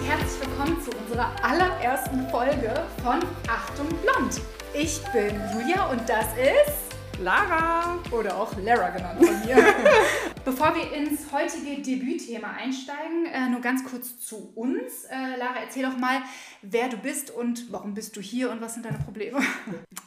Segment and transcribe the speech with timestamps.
[0.00, 4.40] und herzlich willkommen zu unserer allerersten Folge von Achtung Blond.
[4.72, 9.56] Ich bin Julia und das ist Lara oder auch Lara genannt von mir.
[10.44, 15.04] Bevor wir ins heutige Debütthema einsteigen, äh, nur ganz kurz zu uns.
[15.04, 16.22] Äh, Lara, erzähl doch mal,
[16.62, 19.40] wer du bist und warum bist du hier und was sind deine Probleme?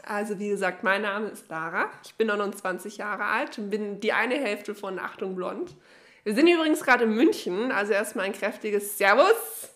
[0.06, 1.90] Also wie gesagt, mein Name ist Lara.
[2.04, 5.76] Ich bin 29 Jahre alt und bin die eine Hälfte von Achtung Blond.
[6.24, 9.73] Wir sind übrigens gerade in München, also erstmal ein kräftiges Servus.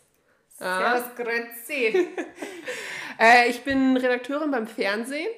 [0.58, 2.08] Servus, grüezi.
[3.20, 5.30] äh, ich bin Redakteurin beim Fernsehen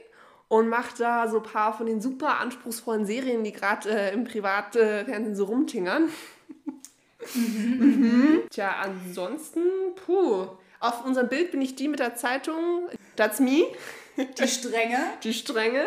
[0.48, 4.24] und mache da so ein paar von den super anspruchsvollen Serien, die gerade äh, im
[4.24, 6.10] Privatfernsehen so rumtingern.
[7.36, 8.44] mhm.
[8.50, 9.62] Tja, ansonsten,
[10.06, 10.48] puh.
[10.80, 12.88] Auf unserem Bild bin ich die mit der Zeitung.
[13.18, 13.66] That's me.
[14.38, 14.98] Die Strenge.
[15.24, 15.84] Die Strenge.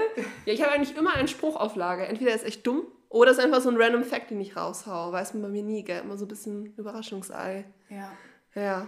[0.47, 2.09] Ja, ich habe eigentlich immer einen Spruch auf Lager.
[2.09, 5.13] Entweder ist echt dumm oder ist einfach so ein random Fact, den ich raushau.
[5.13, 6.01] Weiß man bei mir nie, gell?
[6.01, 7.65] Immer so ein bisschen Überraschungsei.
[7.89, 8.11] Ja.
[8.55, 8.87] Ja.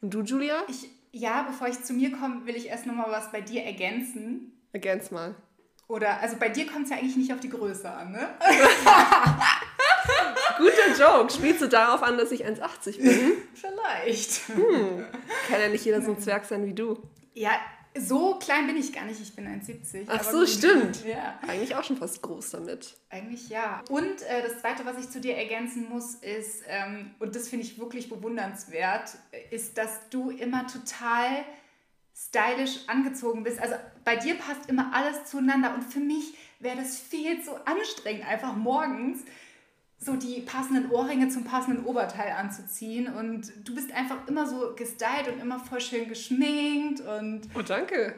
[0.00, 0.62] Und du, Julia?
[0.68, 4.52] Ich, ja, bevor ich zu mir komme, will ich erst nochmal was bei dir ergänzen.
[4.72, 5.34] Ergänz mal.
[5.88, 8.28] Oder, also bei dir kommt es ja eigentlich nicht auf die Größe an, ne?
[10.58, 11.32] Guter Joke.
[11.32, 13.32] Spielst du darauf an, dass ich 1,80 bin?
[13.54, 14.48] Vielleicht.
[14.48, 15.06] Hm.
[15.48, 17.00] Kann ja nicht jeder so ein Zwerg sein wie du.
[17.34, 17.52] Ja,
[17.98, 19.20] so klein bin ich gar nicht.
[19.20, 20.06] Ich bin 1,70.
[20.08, 21.04] Ach so, stimmt.
[21.06, 21.38] Ja.
[21.46, 22.96] Eigentlich auch schon fast groß damit.
[23.10, 23.82] Eigentlich ja.
[23.88, 27.64] Und äh, das Zweite, was ich zu dir ergänzen muss, ist, ähm, und das finde
[27.64, 29.10] ich wirklich bewundernswert,
[29.50, 31.44] ist, dass du immer total
[32.14, 33.60] stylisch angezogen bist.
[33.60, 35.74] Also bei dir passt immer alles zueinander.
[35.74, 39.20] Und für mich wäre das viel zu anstrengend, einfach morgens
[39.98, 43.12] so die passenden Ohrringe zum passenden Oberteil anzuziehen.
[43.12, 47.42] Und du bist einfach immer so gestylt und immer voll schön geschminkt und.
[47.54, 48.14] Oh, danke.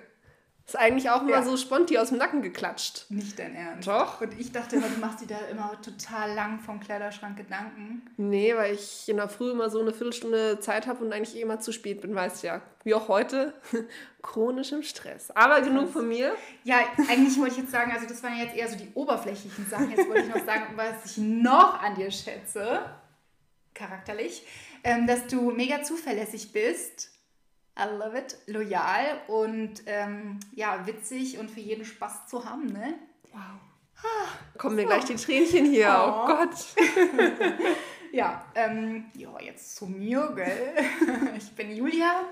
[0.69, 1.43] Ist eigentlich auch immer ja.
[1.43, 3.07] so sponti aus dem Nacken geklatscht.
[3.09, 3.89] Nicht dein Ernst.
[3.89, 4.21] Doch.
[4.21, 8.03] Und ich dachte immer, du machst dir da immer total lang vom Kleiderschrank Gedanken.
[8.19, 11.41] Nee, weil ich in der Früh immer so eine Viertelstunde Zeit habe und eigentlich eh
[11.41, 12.61] immer zu spät bin, weißt du ja.
[12.85, 13.55] Wie auch heute.
[14.23, 15.31] Chronisch im Stress.
[15.31, 16.35] Aber genug von mir.
[16.65, 19.91] Ja, eigentlich wollte ich jetzt sagen, also das waren jetzt eher so die oberflächlichen Sachen.
[19.91, 22.83] Jetzt wollte ich noch sagen, was ich noch an dir schätze,
[23.73, 24.47] charakterlich,
[24.85, 27.18] ähm, dass du mega zuverlässig bist
[27.79, 28.37] I love it.
[28.47, 32.95] Loyal und ähm, ja, witzig und für jeden Spaß zu haben, ne?
[33.33, 33.41] Wow.
[34.03, 34.89] Ah, Kommen mir so.
[34.89, 36.55] gleich die Tränchen hier, oh, oh Gott.
[38.13, 40.75] ja, ähm, ja, jetzt zu mir, gell?
[41.37, 42.25] Ich bin Julia,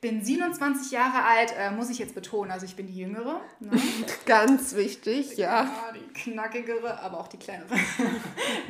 [0.00, 3.40] bin 27 Jahre alt, äh, muss ich jetzt betonen, also ich bin die Jüngere.
[3.60, 3.80] Ne?
[4.26, 5.64] Ganz wichtig, ja.
[5.64, 5.92] ja.
[5.94, 7.74] Die knackigere, aber auch die kleinere.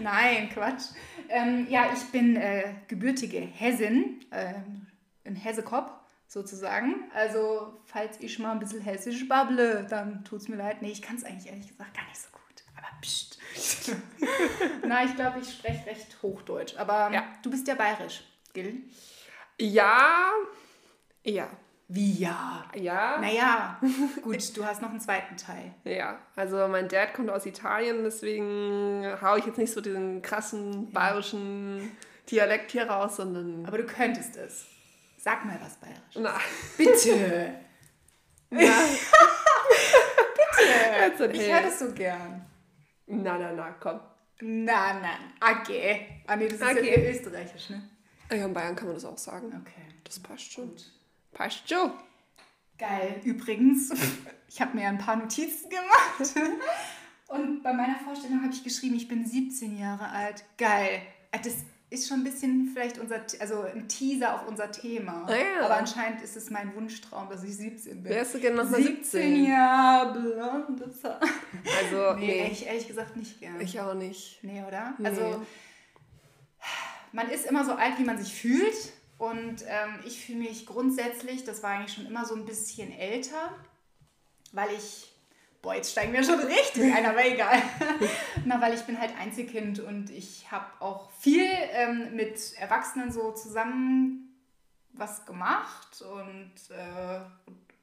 [0.01, 0.91] Nein, Quatsch.
[1.29, 4.55] Ähm, ja, ich bin äh, gebürtige Hessin, äh,
[5.25, 7.11] in Hessekop sozusagen.
[7.15, 10.83] Also, falls ich mal ein bisschen hessisch babble, dann tut es mir leid.
[10.83, 12.65] Nee, ich kann es eigentlich ehrlich gesagt gar nicht so gut.
[12.77, 13.39] Aber pst.
[14.87, 16.77] Na, ich glaube, ich spreche recht Hochdeutsch.
[16.77, 17.25] Aber ja.
[17.43, 18.83] du bist ja bayerisch, Gil?
[19.61, 20.31] Ja,
[21.25, 21.49] ja.
[21.89, 22.65] Wie ja?
[22.75, 23.19] Ja.
[23.21, 23.81] Naja,
[24.23, 25.73] gut, du hast noch einen zweiten Teil.
[25.85, 30.91] Ja, also mein Dad kommt aus Italien, deswegen haue ich jetzt nicht so diesen krassen
[30.91, 31.97] bayerischen
[32.29, 33.65] Dialekt hier raus, sondern.
[33.67, 34.67] Aber du könntest es.
[35.27, 36.23] Sag mal was Bayerisches.
[36.23, 36.39] Na.
[36.77, 37.55] Bitte.
[38.51, 38.61] Na.
[41.19, 41.33] Bitte.
[41.33, 42.47] Ich höre das so gern.
[43.09, 43.99] Na, na, na, komm.
[44.41, 46.23] Na, na, okay.
[46.29, 47.03] Ah, nee, das ist okay.
[47.03, 47.83] ja österreichisch, ne?
[48.31, 49.49] Ja, in Bayern kann man das auch sagen.
[49.49, 49.83] Okay.
[50.05, 50.69] Das passt schon.
[50.69, 50.93] Gut.
[51.33, 51.91] Passt schon.
[52.79, 53.21] Geil.
[53.25, 53.93] Übrigens,
[54.49, 56.37] ich habe mir ein paar Notizen gemacht.
[57.27, 60.45] Und bei meiner Vorstellung habe ich geschrieben, ich bin 17 Jahre alt.
[60.57, 61.03] Geil.
[61.33, 65.25] Äh, das ist schon ein bisschen vielleicht unser, also ein Teaser auf unser Thema.
[65.27, 65.65] Ah, ja.
[65.65, 68.13] Aber anscheinend ist es mein Wunschtraum, dass ich 17 bin.
[68.13, 69.03] Wärst du gerne noch mal 17?
[69.03, 71.21] 17 Jahre blondes Haar.
[71.81, 72.49] Also, nee, nee.
[72.51, 73.61] Ich, ehrlich gesagt nicht gern.
[73.61, 74.43] Ich auch nicht.
[74.43, 74.95] Nee, oder?
[74.99, 75.07] Nee.
[75.07, 75.47] Also,
[77.13, 78.93] man ist immer so alt, wie man sich fühlt.
[79.19, 83.55] Und ähm, ich fühle mich grundsätzlich, das war eigentlich schon immer so ein bisschen älter,
[84.53, 85.16] weil ich
[85.66, 87.60] boah, jetzt steigen wir schon richtig ein, aber egal.
[88.45, 93.33] Na, weil ich bin halt Einzelkind und ich habe auch viel ähm, mit Erwachsenen so
[93.33, 94.33] zusammen
[94.92, 97.21] was gemacht und äh,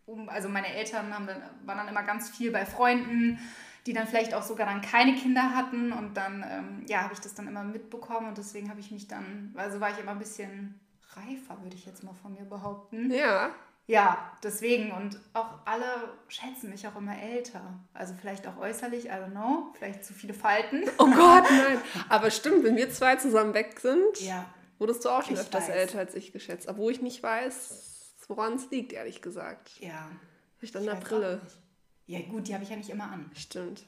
[0.06, 3.38] um, also meine Eltern haben waren dann immer ganz viel bei Freunden,
[3.86, 7.20] die dann vielleicht auch sogar dann keine Kinder hatten und dann ähm, ja habe ich
[7.20, 10.20] das dann immer mitbekommen und deswegen habe ich mich dann, also war ich immer ein
[10.20, 10.80] bisschen
[11.18, 13.12] reifer, würde ich jetzt mal von mir behaupten.
[13.12, 13.54] Ja
[13.86, 17.62] ja, deswegen und auch alle schätzen mich auch immer älter.
[17.94, 20.84] Also vielleicht auch äußerlich, I don't know, vielleicht zu viele Falten.
[20.98, 21.78] Oh Gott, nein.
[22.10, 24.46] Aber stimmt, wenn wir zwei zusammen weg sind, ja.
[24.80, 25.76] wurdest du auch schon ich öfters weiß.
[25.76, 26.68] älter als ich geschätzt.
[26.68, 29.80] Obwohl ich nicht weiß, woran es liegt, ehrlich gesagt.
[29.80, 30.10] Ja.
[30.58, 31.42] Vielleicht an der Brille.
[32.06, 33.30] Ja gut, die habe ich ja nicht immer an.
[33.36, 33.84] Stimmt.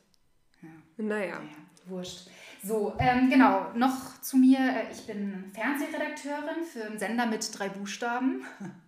[0.61, 0.69] Ja.
[0.97, 1.39] Naja.
[1.39, 1.49] Naja,
[1.85, 2.27] wurscht.
[2.63, 4.57] So, ähm, genau, noch zu mir.
[4.57, 8.43] Äh, Ich bin Fernsehredakteurin für einen Sender mit drei Buchstaben.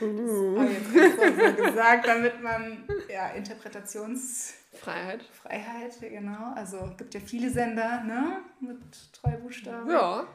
[0.00, 6.00] Das habe ich jetzt so gesagt, damit man ja, Interpretationsfreiheit, Freiheit.
[6.00, 6.52] genau.
[6.54, 8.38] Also gibt ja viele Sender, ne?
[8.60, 8.78] Mit
[9.20, 9.90] drei Buchstaben.
[9.90, 10.26] Ja.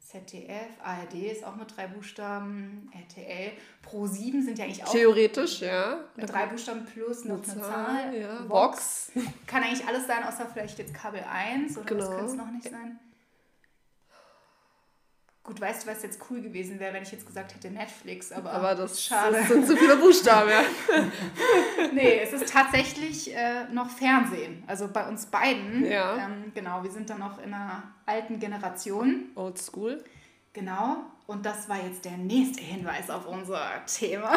[0.00, 3.50] ZDF, ARD ist auch mit drei Buchstaben, RTL,
[3.84, 5.98] Pro7 sind ja eigentlich auch Theoretisch, ja.
[6.14, 8.16] mit drei Buchstaben plus noch eine, Zahl.
[8.16, 8.48] Ja.
[8.48, 9.10] Vox.
[9.48, 12.08] Kann eigentlich alles sein, außer vielleicht jetzt Kabel 1 oder Genau.
[12.08, 13.00] könnte es noch nicht sein?
[15.46, 18.52] Gut, weißt du, was jetzt cool gewesen wäre, wenn ich jetzt gesagt hätte Netflix, aber,
[18.52, 19.36] Aber das, schade.
[19.38, 20.60] das sind zu viele Buchstaben, ja.
[21.92, 24.64] nee, es ist tatsächlich äh, noch Fernsehen.
[24.66, 25.86] Also bei uns beiden.
[25.86, 26.16] Ja.
[26.16, 29.26] Ähm, genau, wir sind dann noch in einer alten Generation.
[29.36, 30.02] Old School.
[30.52, 30.96] Genau.
[31.28, 34.32] Und das war jetzt der nächste Hinweis auf unser Thema.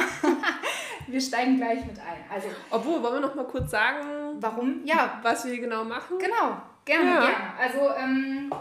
[1.08, 2.24] wir steigen gleich mit ein.
[2.32, 4.82] Also, Obwohl, wollen wir noch mal kurz sagen, warum?
[4.86, 6.18] Ja, was wir hier genau machen?
[6.20, 7.20] Genau, gerne, Ja.
[7.20, 7.36] gerne.
[7.60, 8.52] Also ähm,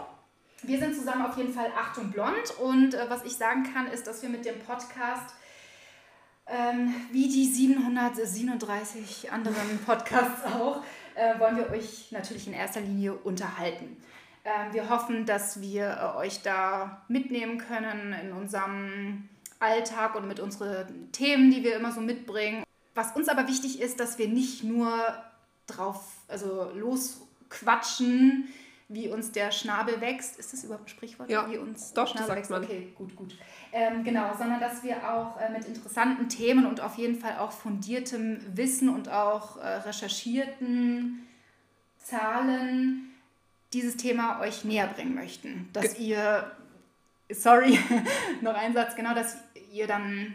[0.63, 4.07] wir sind zusammen auf jeden Fall Achtung Blond und äh, was ich sagen kann, ist,
[4.07, 5.35] dass wir mit dem Podcast
[6.47, 10.83] ähm, wie die 737 anderen Podcasts auch,
[11.15, 13.97] äh, wollen wir euch natürlich in erster Linie unterhalten.
[14.45, 19.29] Ähm, wir hoffen, dass wir äh, euch da mitnehmen können in unserem
[19.59, 22.63] Alltag und mit unseren Themen, die wir immer so mitbringen.
[22.95, 24.91] Was uns aber wichtig ist, dass wir nicht nur
[25.67, 28.47] drauf, also losquatschen,
[28.91, 30.37] wie uns der Schnabel wächst.
[30.39, 31.29] Ist das überhaupt ein Sprichwort?
[31.29, 32.51] Ja, wie uns doch, Schnabel sagt wächst?
[32.51, 32.63] man.
[32.63, 33.37] Okay, gut, gut.
[33.71, 37.51] Ähm, genau, sondern dass wir auch äh, mit interessanten Themen und auf jeden Fall auch
[37.51, 41.25] fundiertem Wissen und auch äh, recherchierten
[42.03, 43.11] Zahlen
[43.73, 45.69] dieses Thema euch näher bringen möchten.
[45.73, 46.51] Dass Ge- ihr,
[47.31, 47.77] sorry,
[48.41, 49.37] noch ein Satz, genau, dass
[49.71, 50.33] ihr dann,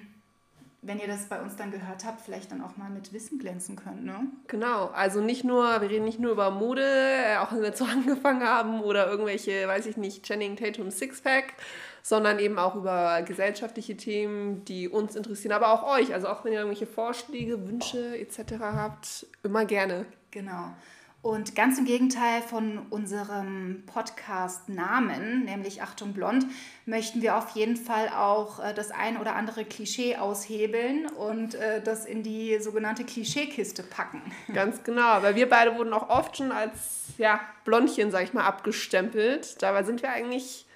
[0.87, 3.77] wenn ihr das bei uns dann gehört habt, vielleicht dann auch mal mit Wissen glänzen
[3.77, 4.29] könnt, ne?
[4.49, 7.85] Genau, also nicht nur, wir reden nicht nur über Mode, äh, auch wenn wir so
[7.85, 11.55] angefangen haben oder irgendwelche, weiß ich nicht, Channing Tatum Sixpack,
[12.03, 16.13] sondern eben auch über gesellschaftliche Themen, die uns interessieren, aber auch euch.
[16.13, 18.61] Also auch wenn ihr irgendwelche Vorschläge, Wünsche etc.
[18.61, 20.05] habt, immer gerne.
[20.31, 20.75] Genau.
[21.25, 26.45] Und ganz im Gegenteil von unserem Podcast-Namen, nämlich Achtung Blond,
[26.85, 31.81] möchten wir auf jeden Fall auch äh, das ein oder andere Klischee aushebeln und äh,
[31.81, 34.21] das in die sogenannte Klischeekiste packen.
[34.53, 38.45] Ganz genau, weil wir beide wurden auch oft schon als ja, Blondchen, sag ich mal,
[38.45, 39.63] abgestempelt.
[39.63, 40.67] Dabei sind wir eigentlich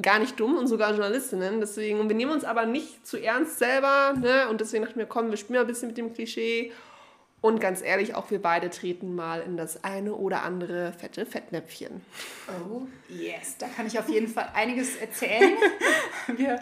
[0.00, 1.60] gar nicht dumm und sogar Journalistinnen.
[1.60, 4.14] Deswegen, wir nehmen uns aber nicht zu ernst selber.
[4.18, 4.48] Ne?
[4.48, 6.72] Und deswegen dachten wir, komm, wir spielen mal ein bisschen mit dem Klischee.
[7.42, 12.00] Und ganz ehrlich, auch wir beide treten mal in das eine oder andere fette Fettnäpfchen.
[12.70, 15.56] Oh, yes, da kann ich auf jeden Fall einiges erzählen.
[16.36, 16.60] Wir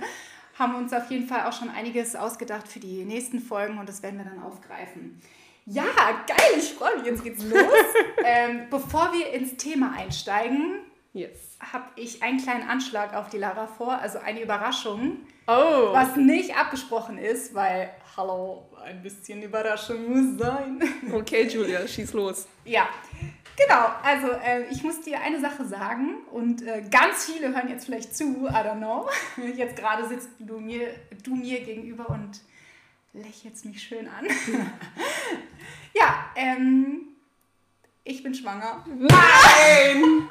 [0.58, 4.02] haben uns auf jeden Fall auch schon einiges ausgedacht für die nächsten Folgen und das
[4.02, 5.20] werden wir dann aufgreifen.
[5.66, 5.84] Ja,
[6.26, 7.60] geil, ich freue mich, jetzt geht's los.
[8.24, 10.78] ähm, bevor wir ins Thema einsteigen,
[11.12, 11.56] Yes.
[11.72, 15.92] habe ich einen kleinen Anschlag auf die Lara vor, also eine Überraschung, Oh.
[15.92, 20.82] was nicht abgesprochen ist, weil, hallo, ein bisschen Überraschung muss sein.
[21.12, 22.46] Okay, Julia, schieß los.
[22.64, 22.88] Ja,
[23.56, 23.90] genau.
[24.02, 28.16] Also äh, ich muss dir eine Sache sagen und äh, ganz viele hören jetzt vielleicht
[28.16, 29.08] zu, I don't know.
[29.56, 32.40] Jetzt gerade sitzt du mir, du mir gegenüber und
[33.12, 34.26] lächelst mich schön an.
[35.94, 37.02] ja, ähm,
[38.04, 38.84] ich bin schwanger.
[38.86, 40.28] Nein!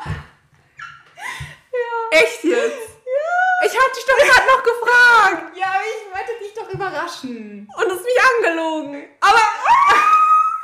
[2.12, 2.99] Echt jetzt?
[3.62, 3.68] Ja.
[3.68, 7.68] Ich hab dich doch gerade noch gefragt Ja, aber ich wollte dich doch überraschen.
[7.78, 9.08] und es mich angelogen.
[9.22, 9.40] Aber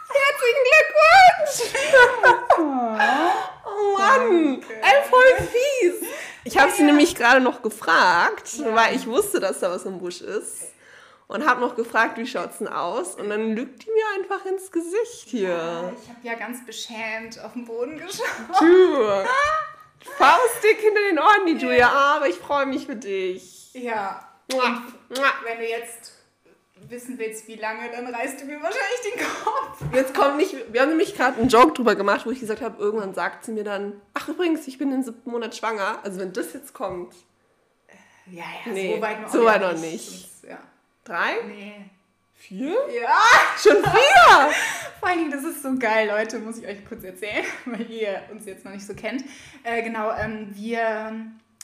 [0.10, 1.56] herzlichen Glückwunsch!
[3.68, 6.08] Oh Mann, ey, voll fies.
[6.44, 8.74] Ich habe sie nämlich gerade noch gefragt, Ja.
[8.76, 10.72] weil ich wusste, dass da was im Busch ist.
[11.28, 13.16] Und habe noch gefragt, wie schaut's denn aus?
[13.16, 15.92] Und dann lügt die mir einfach ins Gesicht hier.
[16.04, 18.60] Ich habe ja ganz beschämt auf den Boden geschaut.
[18.60, 19.26] Tür.
[20.18, 21.90] Faustdick hinter den Ohren, die Julia.
[21.90, 23.74] Aber ich freue mich für dich.
[23.74, 24.82] Ja, mua.
[25.44, 26.14] wenn du jetzt
[26.90, 29.82] wissen willst, wie lange, dann reißt du mir wahrscheinlich den Kopf.
[29.94, 32.82] Jetzt kommt nicht, wir haben nämlich gerade einen Joke drüber gemacht, wo ich gesagt habe,
[32.82, 36.00] irgendwann sagt sie mir dann, ach übrigens, ich bin im siebten Monat schwanger.
[36.04, 37.16] Also wenn das jetzt kommt,
[38.28, 40.30] Ja, ja, Nee, so weit noch, so weit ja noch nicht.
[40.48, 40.60] Ja.
[41.04, 41.90] drei, Nee.
[42.48, 43.20] Vier, Ja,
[43.58, 44.54] schon vier.
[45.00, 48.22] vor allen Dingen, das ist so geil, Leute, muss ich euch kurz erzählen, weil ihr
[48.32, 49.24] uns jetzt noch nicht so kennt.
[49.64, 51.16] Äh, genau, ähm, wir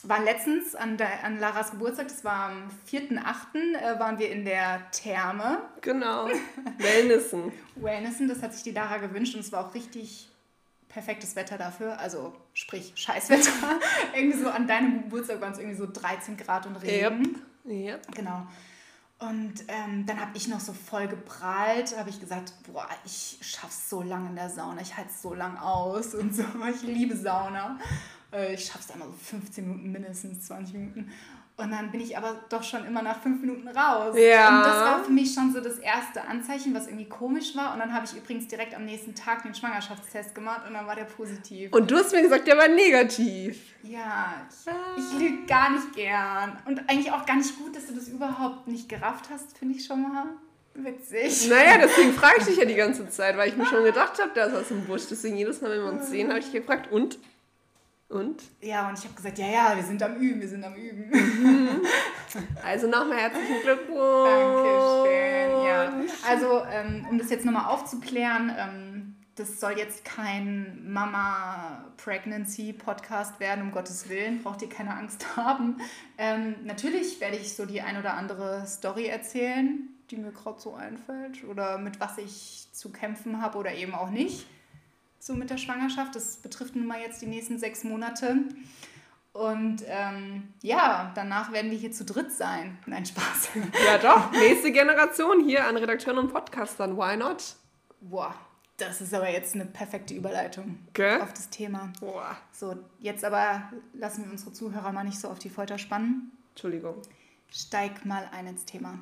[0.04, 4.44] waren letztens an, der, an Laras Geburtstag, das war am 4.8., äh, waren wir in
[4.44, 5.58] der Therme.
[5.80, 6.28] Genau,
[6.78, 7.52] Wellnessen.
[7.76, 10.28] Wellnessen, das hat sich die Lara gewünscht und es war auch richtig
[10.88, 13.50] perfektes Wetter dafür, also sprich Scheißwetter.
[14.14, 17.40] irgendwie so an deinem Geburtstag waren es irgendwie so 13 Grad und Regen.
[17.64, 18.14] Yep.
[18.16, 18.46] Genau.
[19.22, 23.88] Und ähm, dann habe ich noch so voll geprahlt, habe ich gesagt, boah, ich schaff's
[23.88, 26.42] so lange in der Sauna, ich halte so lang aus und so,
[26.74, 27.78] ich liebe Sauna.
[28.32, 31.12] Äh, ich schaff's einmal so 15 Minuten mindestens, 20 Minuten.
[31.62, 34.16] Und dann bin ich aber doch schon immer nach fünf Minuten raus.
[34.18, 34.58] Ja.
[34.58, 37.72] Und das war für mich schon so das erste Anzeichen, was irgendwie komisch war.
[37.72, 40.96] Und dann habe ich übrigens direkt am nächsten Tag den Schwangerschaftstest gemacht und dann war
[40.96, 41.72] der positiv.
[41.72, 43.60] Und du hast mir gesagt, der war negativ.
[43.84, 44.34] Ja,
[44.96, 46.58] ich, ich lüge gar nicht gern.
[46.64, 49.84] Und eigentlich auch gar nicht gut, dass du das überhaupt nicht gerafft hast, finde ich
[49.84, 50.26] schon mal.
[50.74, 51.48] Witzig.
[51.48, 54.30] Naja, deswegen frage ich dich ja die ganze Zeit, weil ich mir schon gedacht habe,
[54.34, 55.02] da ist was im Busch.
[55.10, 57.18] Deswegen jedes Mal, wenn wir uns sehen, habe ich gefragt, und?
[58.12, 58.42] Und?
[58.60, 61.08] Ja, und ich habe gesagt, ja, ja, wir sind am Üben, wir sind am Üben.
[61.08, 61.80] Mhm.
[62.62, 64.28] Also nochmal herzlichen Glückwunsch.
[64.28, 65.64] Dankeschön.
[65.64, 65.90] Ja.
[66.28, 73.72] Also, ähm, um das jetzt nochmal aufzuklären, ähm, das soll jetzt kein Mama-Pregnancy-Podcast werden, um
[73.72, 75.78] Gottes Willen, braucht ihr keine Angst haben.
[76.18, 80.74] Ähm, natürlich werde ich so die ein oder andere Story erzählen, die mir gerade so
[80.74, 84.44] einfällt oder mit was ich zu kämpfen habe oder eben auch nicht
[85.22, 86.16] so mit der Schwangerschaft.
[86.16, 88.38] Das betrifft nun mal jetzt die nächsten sechs Monate.
[89.32, 92.76] Und ähm, ja, danach werden wir hier zu dritt sein.
[92.86, 93.50] Nein, Spaß.
[93.86, 94.32] Ja, doch.
[94.32, 96.96] Nächste Generation hier an Redakteuren und Podcastern.
[96.96, 97.54] Why not?
[98.00, 98.34] Boah,
[98.76, 101.20] das ist aber jetzt eine perfekte Überleitung okay.
[101.20, 101.92] auf das Thema.
[102.00, 102.36] Boah.
[102.50, 106.32] So, jetzt aber lassen wir unsere Zuhörer mal nicht so auf die Folter spannen.
[106.50, 107.00] Entschuldigung.
[107.48, 108.98] Steig mal ein ins Thema.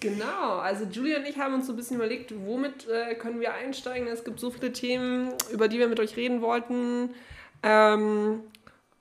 [0.00, 3.54] Genau, also Julia und ich haben uns so ein bisschen überlegt, womit äh, können wir
[3.54, 4.08] einsteigen.
[4.08, 7.10] Es gibt so viele Themen, über die wir mit euch reden wollten.
[7.62, 8.40] Ähm,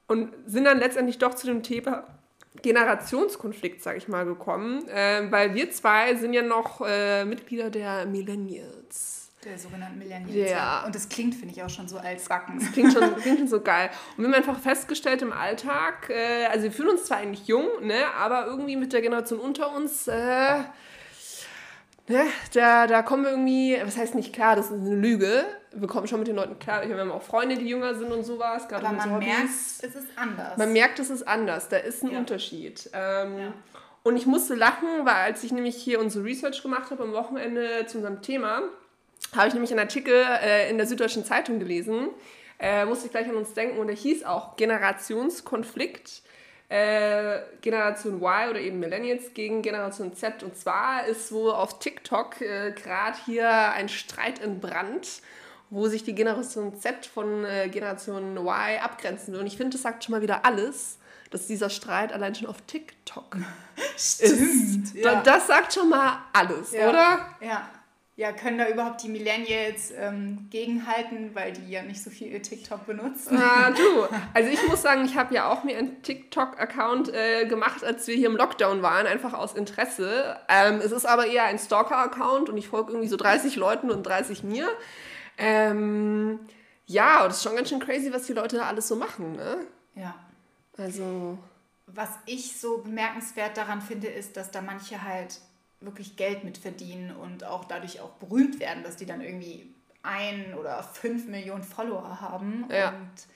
[0.08, 2.06] und sind dann letztendlich doch zu dem Thema
[2.62, 4.88] Generationskonflikt, sage ich mal, gekommen.
[4.88, 9.23] Äh, weil wir zwei sind ja noch äh, Mitglieder der Millennials.
[9.46, 10.52] Der sogenannten Millennials.
[10.52, 10.84] Ja.
[10.86, 12.60] Und das klingt, finde ich, auch schon so als Backen.
[12.60, 13.90] Das klingt schon, klingt schon so geil.
[14.16, 17.68] Und wir haben einfach festgestellt im Alltag, äh, also wir fühlen uns zwar eigentlich jung,
[17.82, 20.14] ne, aber irgendwie mit der Generation unter uns, äh,
[22.08, 25.46] ne, da, da kommen wir irgendwie, was heißt nicht klar, das ist eine Lüge.
[25.74, 26.88] Wir kommen schon mit den Leuten klar.
[26.88, 28.72] Wir haben auch Freunde, die jünger sind und sowas.
[28.72, 30.58] Aber man merkt, es ist anders.
[30.58, 31.68] Man merkt, es ist anders.
[31.68, 32.20] Da ist ein ja.
[32.20, 32.90] Unterschied.
[32.94, 33.54] Ähm, ja.
[34.04, 37.86] Und ich musste lachen, weil als ich nämlich hier unsere Research gemacht habe am Wochenende
[37.88, 38.62] zu unserem Thema,
[39.36, 42.10] habe ich nämlich einen Artikel äh, in der Süddeutschen Zeitung gelesen,
[42.60, 46.22] äh, musste ich gleich an uns denken und der hieß auch Generationskonflikt.
[46.70, 50.42] Äh, Generation Y oder eben Millennials gegen Generation Z.
[50.42, 55.22] Und zwar ist so auf TikTok äh, gerade hier ein Streit in Brand,
[55.70, 59.42] wo sich die Generation Z von äh, Generation Y abgrenzen will.
[59.42, 60.98] Und ich finde, das sagt schon mal wieder alles,
[61.30, 63.38] dass dieser Streit allein schon auf TikTok
[63.98, 64.96] Stimmt, ist.
[64.96, 65.22] Ja.
[65.22, 66.90] Das sagt schon mal alles, ja.
[66.90, 67.36] oder?
[67.42, 67.70] Ja
[68.16, 72.86] ja, können da überhaupt die Millennials ähm, gegenhalten, weil die ja nicht so viel TikTok
[72.86, 73.38] benutzen?
[73.38, 74.08] Ah, du.
[74.36, 78.16] Also ich muss sagen, ich habe ja auch mir einen TikTok-Account äh, gemacht, als wir
[78.16, 80.38] hier im Lockdown waren, einfach aus Interesse.
[80.48, 84.04] Ähm, es ist aber eher ein Stalker-Account und ich folge irgendwie so 30 Leuten und
[84.04, 84.70] 30 mir.
[85.40, 86.40] Ähm,
[86.86, 89.34] ja, und das ist schon ganz schön crazy, was die Leute da alles so machen,
[89.36, 89.58] ne?
[89.96, 90.16] Ja.
[90.78, 91.40] Also...
[91.88, 95.40] Was ich so bemerkenswert daran finde, ist, dass da manche halt
[95.86, 99.74] wirklich Geld mit verdienen und auch dadurch auch berühmt werden, dass die dann irgendwie
[100.04, 102.66] ein oder fünf Millionen Follower haben.
[102.70, 102.90] Ja.
[102.90, 103.28] Und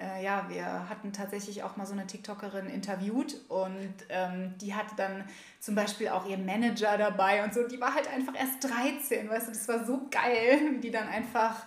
[0.00, 4.94] äh, ja, wir hatten tatsächlich auch mal so eine TikTokerin interviewt und ähm, die hatte
[4.96, 5.24] dann
[5.60, 7.66] zum Beispiel auch ihren Manager dabei und so.
[7.66, 11.08] Die war halt einfach erst 13, weißt du, das war so geil, wie die dann
[11.08, 11.66] einfach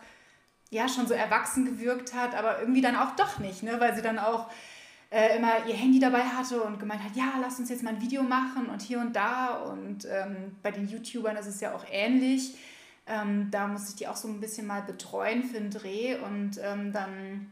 [0.71, 3.79] ja schon so erwachsen gewirkt hat, aber irgendwie dann auch doch nicht, ne?
[3.79, 4.49] weil sie dann auch
[5.13, 8.01] äh, immer ihr Handy dabei hatte und gemeint hat, ja, lass uns jetzt mal ein
[8.01, 9.57] Video machen und hier und da.
[9.57, 12.55] Und ähm, bei den YouTubern ist es ja auch ähnlich.
[13.05, 16.15] Ähm, da musste ich die auch so ein bisschen mal betreuen für einen Dreh.
[16.15, 17.51] Und ähm, dann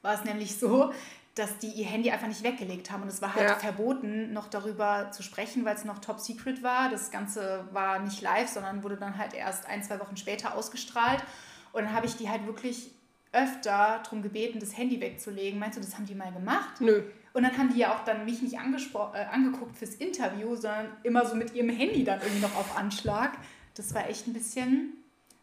[0.00, 0.92] war es nämlich so,
[1.34, 3.02] dass die ihr Handy einfach nicht weggelegt haben.
[3.02, 3.56] Und es war halt ja.
[3.56, 6.88] verboten, noch darüber zu sprechen, weil es noch top secret war.
[6.88, 11.24] Das Ganze war nicht live, sondern wurde dann halt erst ein, zwei Wochen später ausgestrahlt.
[11.72, 12.92] Und dann habe ich die halt wirklich
[13.32, 15.58] öfter darum gebeten, das Handy wegzulegen.
[15.58, 16.80] Meinst du, das haben die mal gemacht?
[16.80, 17.02] Nö.
[17.32, 21.24] Und dann haben die ja auch dann mich nicht äh, angeguckt fürs Interview, sondern immer
[21.24, 23.32] so mit ihrem Handy dann irgendwie noch auf Anschlag.
[23.74, 25.02] Das war echt ein bisschen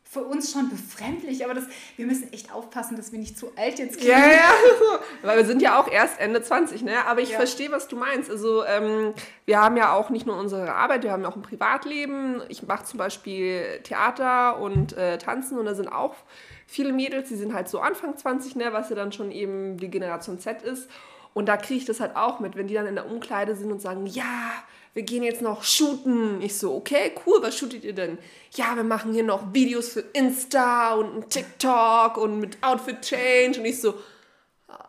[0.09, 1.65] für uns schon befremdlich, aber das,
[1.95, 4.17] wir müssen echt aufpassen, dass wir nicht zu alt jetzt klingen.
[4.17, 4.51] Ja, ja,
[5.21, 7.05] weil wir sind ja auch erst Ende 20, ne?
[7.05, 7.37] Aber ich ja.
[7.37, 8.29] verstehe, was du meinst.
[8.29, 9.13] Also ähm,
[9.45, 12.41] wir haben ja auch nicht nur unsere Arbeit, wir haben ja auch ein Privatleben.
[12.49, 16.15] Ich mache zum Beispiel Theater und äh, Tanzen und da sind auch
[16.69, 19.89] viele Mädels, die sind halt so Anfang 20, ne, was ja dann schon eben die
[19.89, 20.87] Generation Z ist.
[21.33, 23.71] Und da kriege ich das halt auch mit, wenn die dann in der Umkleide sind
[23.71, 24.51] und sagen, ja,
[24.93, 26.41] wir gehen jetzt noch shooten.
[26.41, 28.17] Ich so, okay, cool, was shootet ihr denn?
[28.53, 33.59] Ja, wir machen hier noch Videos für Insta und ein TikTok und mit Outfit Change.
[33.59, 33.95] Und ich so,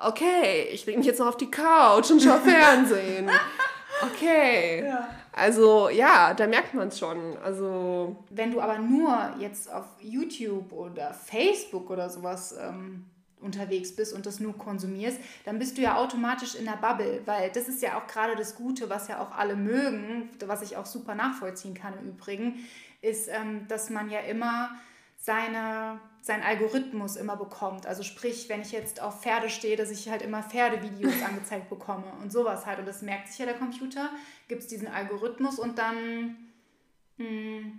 [0.04, 3.30] okay, ich lege mich jetzt noch auf die Couch und schaue Fernsehen.
[4.02, 4.84] Okay.
[4.86, 5.19] Ja.
[5.32, 7.36] Also ja, da merkt man es schon.
[7.38, 13.06] Also wenn du aber nur jetzt auf YouTube oder Facebook oder sowas ähm,
[13.40, 17.50] unterwegs bist und das nur konsumierst, dann bist du ja automatisch in der Bubble, weil
[17.50, 20.86] das ist ja auch gerade das Gute, was ja auch alle mögen, was ich auch
[20.86, 22.56] super nachvollziehen kann im Übrigen,
[23.00, 24.70] ist, ähm, dass man ja immer
[25.16, 27.86] seine, seinen Algorithmus immer bekommt.
[27.86, 32.12] Also sprich, wenn ich jetzt auf Pferde stehe, dass ich halt immer Pferdevideos angezeigt bekomme
[32.22, 32.78] und sowas halt.
[32.78, 34.10] Und das merkt sich ja der Computer,
[34.48, 36.36] gibt es diesen Algorithmus und dann
[37.16, 37.78] mh, hm,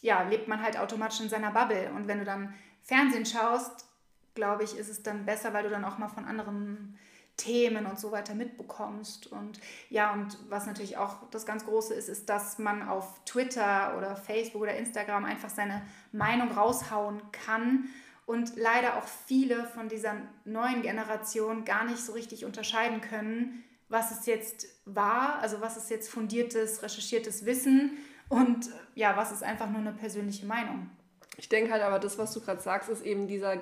[0.00, 1.92] ja, lebt man halt automatisch in seiner Bubble.
[1.94, 3.86] Und wenn du dann Fernsehen schaust,
[4.34, 6.98] glaube ich, ist es dann besser, weil du dann auch mal von anderen
[7.42, 9.26] Themen und so weiter mitbekommst.
[9.26, 13.96] Und ja, und was natürlich auch das ganz Große ist, ist, dass man auf Twitter
[13.98, 15.82] oder Facebook oder Instagram einfach seine
[16.12, 17.88] Meinung raushauen kann
[18.26, 24.12] und leider auch viele von dieser neuen Generation gar nicht so richtig unterscheiden können, was
[24.12, 29.68] ist jetzt wahr, also was ist jetzt fundiertes, recherchiertes Wissen und ja, was ist einfach
[29.68, 30.88] nur eine persönliche Meinung.
[31.36, 33.56] Ich denke halt aber, das, was du gerade sagst, ist eben dieser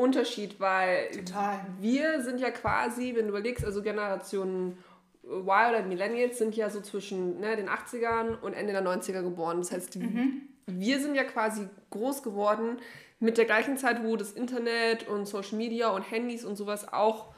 [0.00, 1.60] Generationsunterschied, weil Total.
[1.78, 4.78] wir sind ja quasi, wenn du überlegst, also Generationen
[5.24, 9.58] Y oder Millennials sind ja so zwischen ne, den 80ern und Ende der 90er geboren.
[9.58, 10.42] Das heißt, mhm.
[10.66, 12.78] wir sind ja quasi groß geworden
[13.20, 17.34] mit der gleichen Zeit, wo das Internet und Social Media und Handys und sowas auch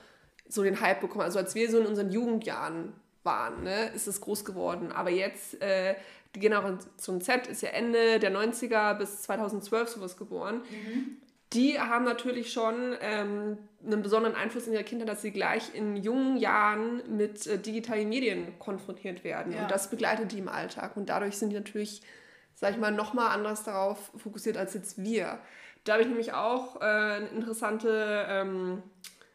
[0.48, 1.24] so den Hype bekommen.
[1.24, 2.92] Also als wir so in unseren Jugendjahren
[3.24, 4.92] waren, ne, ist es groß geworden.
[4.92, 5.96] Aber jetzt äh,
[6.34, 10.62] die Generation Z ist ja Ende der 90er bis 2012 sowas geboren.
[10.70, 11.16] Mhm.
[11.52, 15.96] Die haben natürlich schon ähm, einen besonderen Einfluss in ihrer Kindheit, dass sie gleich in
[15.96, 19.52] jungen Jahren mit äh, digitalen Medien konfrontiert werden.
[19.52, 19.62] Ja.
[19.62, 20.96] Und das begleitet die im Alltag.
[20.96, 22.02] Und dadurch sind die natürlich,
[22.54, 25.38] sag ich mal, nochmal anders darauf fokussiert als jetzt wir.
[25.84, 28.82] Da habe ich nämlich auch äh, eine interessante, ähm,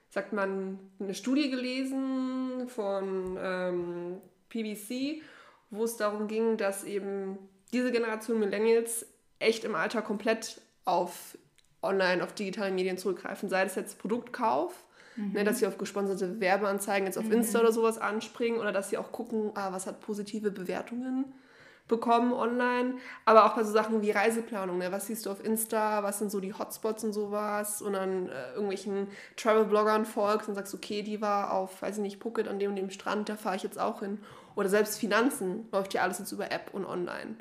[0.09, 5.21] sagt man, eine Studie gelesen von ähm, PBC
[5.69, 7.37] wo es darum ging, dass eben
[7.73, 9.05] diese Generation Millennials
[9.39, 11.37] echt im Alter komplett auf
[11.87, 14.73] online, auf digitale Medien zurückgreifen, sei es jetzt Produktkauf,
[15.15, 15.33] mhm.
[15.33, 17.33] ne, dass sie auf gesponserte Werbeanzeigen jetzt auf mhm.
[17.33, 21.25] Insta oder sowas anspringen oder dass sie auch gucken, ah, was hat positive Bewertungen
[21.87, 24.91] bekommen online, aber auch bei so Sachen wie Reiseplanung, ne?
[24.91, 28.49] was siehst du auf Insta, was sind so die Hotspots und sowas und dann äh,
[28.51, 32.71] irgendwelchen Travel-Bloggern folgst und sagst, okay, die war auf, weiß ich nicht, Phuket an dem
[32.71, 34.19] und dem Strand, da fahre ich jetzt auch hin
[34.55, 37.35] oder selbst Finanzen läuft ja alles jetzt über App und online.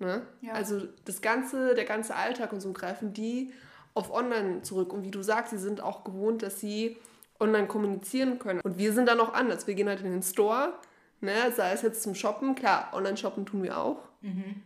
[0.00, 0.22] Ne?
[0.42, 0.52] Ja.
[0.52, 3.52] Also das ganze, der ganze Alltag und so greifen die
[3.98, 4.92] auf online zurück.
[4.92, 6.96] Und wie du sagst, sie sind auch gewohnt, dass sie
[7.40, 8.60] online kommunizieren können.
[8.60, 9.66] Und wir sind da noch anders.
[9.66, 10.72] Wir gehen halt in den Store,
[11.20, 11.52] ne?
[11.54, 12.54] sei es jetzt zum Shoppen.
[12.54, 13.98] Klar, Online-Shoppen tun wir auch.
[14.22, 14.62] Mhm.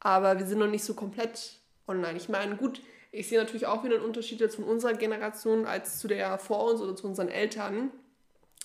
[0.00, 2.16] Aber wir sind noch nicht so komplett online.
[2.16, 5.98] Ich meine, gut, ich sehe natürlich auch wieder einen Unterschied jetzt von unserer Generation als
[5.98, 7.90] zu der vor uns oder zu unseren Eltern.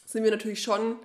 [0.06, 0.98] Sind wir natürlich schon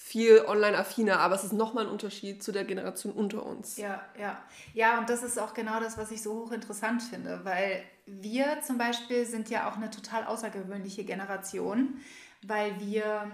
[0.00, 3.76] viel online-affiner, aber es ist nochmal ein Unterschied zu der Generation unter uns.
[3.76, 4.40] Ja, ja.
[4.72, 8.78] Ja, und das ist auch genau das, was ich so hochinteressant finde, weil wir zum
[8.78, 12.00] Beispiel sind ja auch eine total außergewöhnliche Generation,
[12.42, 13.28] weil wir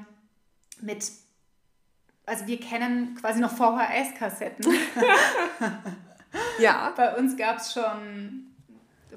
[0.81, 1.12] mit,
[2.24, 4.64] also wir kennen quasi noch VHS-Kassetten.
[6.59, 6.92] ja.
[6.96, 8.46] Bei uns gab es schon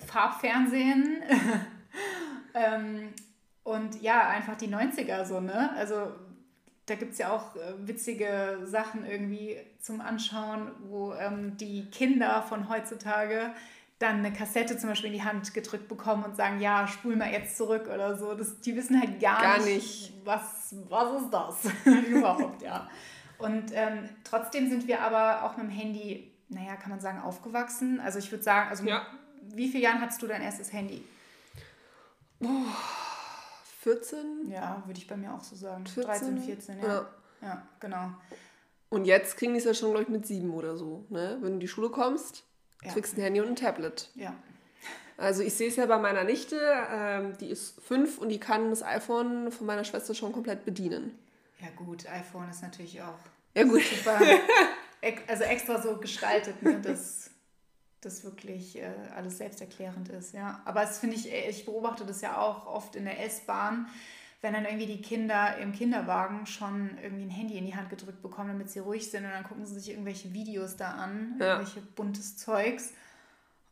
[0.05, 1.23] Farbfernsehen.
[2.53, 3.13] ähm,
[3.63, 5.71] und ja, einfach die 90er so, ne?
[5.77, 6.11] Also
[6.87, 12.41] da gibt es ja auch äh, witzige Sachen irgendwie zum Anschauen, wo ähm, die Kinder
[12.41, 13.51] von heutzutage
[13.99, 17.31] dann eine Kassette zum Beispiel in die Hand gedrückt bekommen und sagen, ja, spul mal
[17.31, 18.33] jetzt zurück oder so.
[18.35, 21.65] Das, die wissen halt gar, gar nicht, nicht, was, was ist das
[22.07, 22.89] überhaupt, ja.
[23.37, 27.99] Und ähm, trotzdem sind wir aber auch mit dem Handy, naja, kann man sagen, aufgewachsen.
[27.99, 29.05] Also ich würde sagen, also ja.
[29.53, 31.03] wie viele Jahren hattest du dein erstes Handy?
[32.39, 33.06] Boah
[33.87, 34.51] 14?
[34.51, 35.85] Ja, würde ich bei mir auch so sagen.
[35.85, 36.35] 14?
[36.35, 36.87] 13, 14, ja.
[36.87, 37.09] ja.
[37.41, 38.11] Ja, genau.
[38.89, 41.05] Und jetzt kriegen die es ja schon, glaube ich, mit sieben oder so.
[41.09, 41.37] Ne?
[41.39, 42.43] Wenn du in die Schule kommst,
[42.83, 42.91] ja.
[42.91, 44.09] kriegst du ein Handy und ein Tablet.
[44.15, 44.33] Ja.
[45.17, 46.59] Also ich sehe es ja bei meiner Nichte,
[46.91, 51.17] ähm, die ist fünf und die kann das iPhone von meiner Schwester schon komplett bedienen.
[51.59, 53.17] Ja gut, iPhone ist natürlich auch
[53.55, 53.81] ja, gut.
[53.81, 54.19] super,
[55.27, 57.31] also extra so gestaltet, ne, dass
[58.07, 60.61] das wirklich äh, alles selbsterklärend ist, ja.
[60.65, 63.87] Aber es finde ich, ich beobachte das ja auch oft in der S-Bahn,
[64.41, 68.21] wenn dann irgendwie die Kinder im Kinderwagen schon irgendwie ein Handy in die Hand gedrückt
[68.21, 71.53] bekommen, damit sie ruhig sind und dann gucken sie sich irgendwelche Videos da an, ja.
[71.55, 72.93] irgendwelche buntes Zeugs.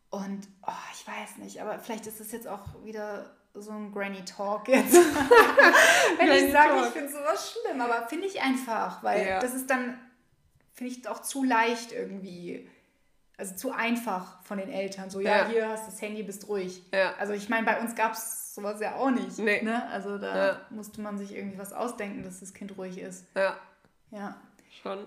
[0.10, 4.24] Und oh, ich weiß nicht, aber vielleicht ist das jetzt auch wieder so ein Granny
[4.26, 4.94] Talk jetzt.
[6.18, 9.40] Wenn Granny ich sage, ich finde sowas schlimm, aber finde ich einfach, weil ja.
[9.40, 10.00] das ist dann,
[10.74, 12.70] finde ich auch zu leicht irgendwie
[13.38, 15.10] also zu einfach von den Eltern.
[15.10, 15.48] So, ja, ja.
[15.48, 16.84] hier hast du das Handy, bist ruhig.
[16.94, 17.14] Ja.
[17.20, 19.38] Also ich meine, bei uns gab es sowas ja auch nicht.
[19.38, 19.62] Nee.
[19.62, 19.88] Ne?
[19.90, 20.62] Also da ja.
[20.70, 23.26] musste man sich irgendwie was ausdenken, dass das Kind ruhig ist.
[23.36, 23.58] Ja.
[24.12, 24.38] Ja.
[24.82, 25.06] Schon.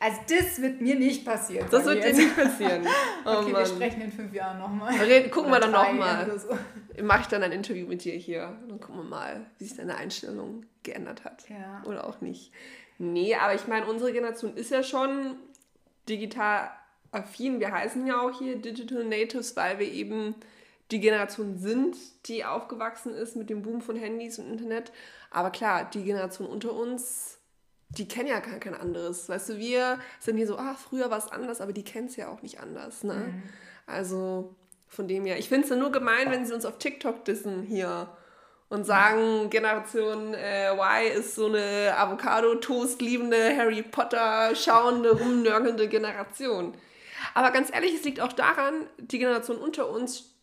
[0.00, 1.66] Also das wird mir nicht passieren.
[1.70, 2.86] Das wird dir nicht passieren.
[3.24, 3.62] Oh okay, Mann.
[3.62, 4.94] wir sprechen in fünf Jahren nochmal.
[5.28, 6.38] Gucken wir dann nochmal.
[6.38, 6.56] So.
[7.02, 8.56] Mache ich dann ein Interview mit dir hier.
[8.68, 11.48] Dann gucken wir mal, wie sich deine Einstellung geändert hat.
[11.48, 11.82] Ja.
[11.84, 12.52] Oder auch nicht.
[12.98, 15.36] Nee, aber ich meine, unsere Generation ist ja schon
[16.08, 16.70] digital
[17.10, 17.60] affin.
[17.60, 20.34] Wir heißen ja auch hier Digital Natives, weil wir eben
[20.90, 24.92] die Generation sind, die aufgewachsen ist mit dem Boom von Handys und Internet.
[25.30, 27.38] Aber klar, die Generation unter uns,
[27.90, 29.28] die kennen ja gar kein anderes.
[29.28, 32.16] Weißt du, wir sind hier so, ah, früher war es anders, aber die kennen es
[32.16, 33.04] ja auch nicht anders.
[33.04, 33.14] Ne?
[33.14, 33.42] Mhm.
[33.86, 34.54] Also
[34.86, 37.62] von dem her, ich finde es ja nur gemein, wenn sie uns auf TikTok dissen
[37.62, 38.08] hier
[38.70, 46.74] und sagen, Generation äh, Y ist so eine Avocado-Toast liebende, Harry Potter schauende, rumnörgelnde Generation.
[47.38, 50.34] Aber ganz ehrlich, es liegt auch daran, die Generation unter uns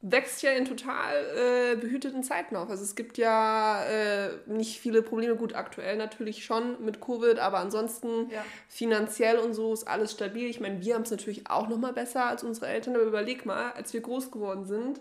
[0.00, 2.68] wächst ja in total äh, behüteten Zeiten auf.
[2.68, 7.58] Also es gibt ja äh, nicht viele Probleme, gut aktuell natürlich schon mit Covid, aber
[7.58, 8.44] ansonsten ja.
[8.66, 10.50] finanziell und so ist alles stabil.
[10.50, 13.46] Ich meine, wir haben es natürlich auch noch mal besser als unsere Eltern, aber überleg
[13.46, 15.00] mal, als wir groß geworden sind,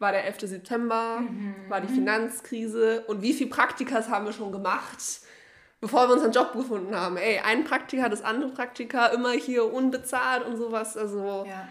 [0.00, 0.40] war der 11.
[0.40, 1.54] September, mhm.
[1.68, 4.98] war die Finanzkrise und wie viele Praktikas haben wir schon gemacht?
[5.80, 7.16] Bevor wir unseren Job gefunden haben.
[7.16, 10.96] Ey, ein Praktiker, das andere Praktiker, immer hier unbezahlt und sowas.
[10.96, 11.68] Also ja.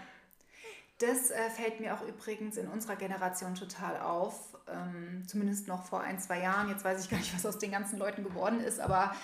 [1.00, 4.54] Das äh, fällt mir auch übrigens in unserer Generation total auf.
[4.68, 6.68] Ähm, zumindest noch vor ein, zwei Jahren.
[6.68, 8.80] Jetzt weiß ich gar nicht, was aus den ganzen Leuten geworden ist.
[8.80, 9.14] Aber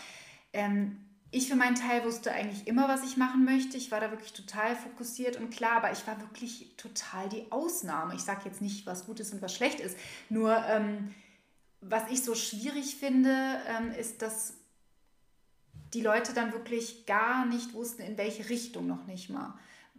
[0.54, 3.76] ähm, ich für meinen Teil wusste eigentlich immer, was ich machen möchte.
[3.76, 8.14] Ich war da wirklich total fokussiert und klar, aber ich war wirklich total die Ausnahme.
[8.14, 9.98] Ich sage jetzt nicht, was gut ist und was schlecht ist.
[10.30, 11.14] Nur, ähm,
[11.82, 14.54] was ich so schwierig finde, ähm, ist, dass
[15.96, 19.54] die Leute dann wirklich gar nicht wussten, in welche Richtung noch nicht mal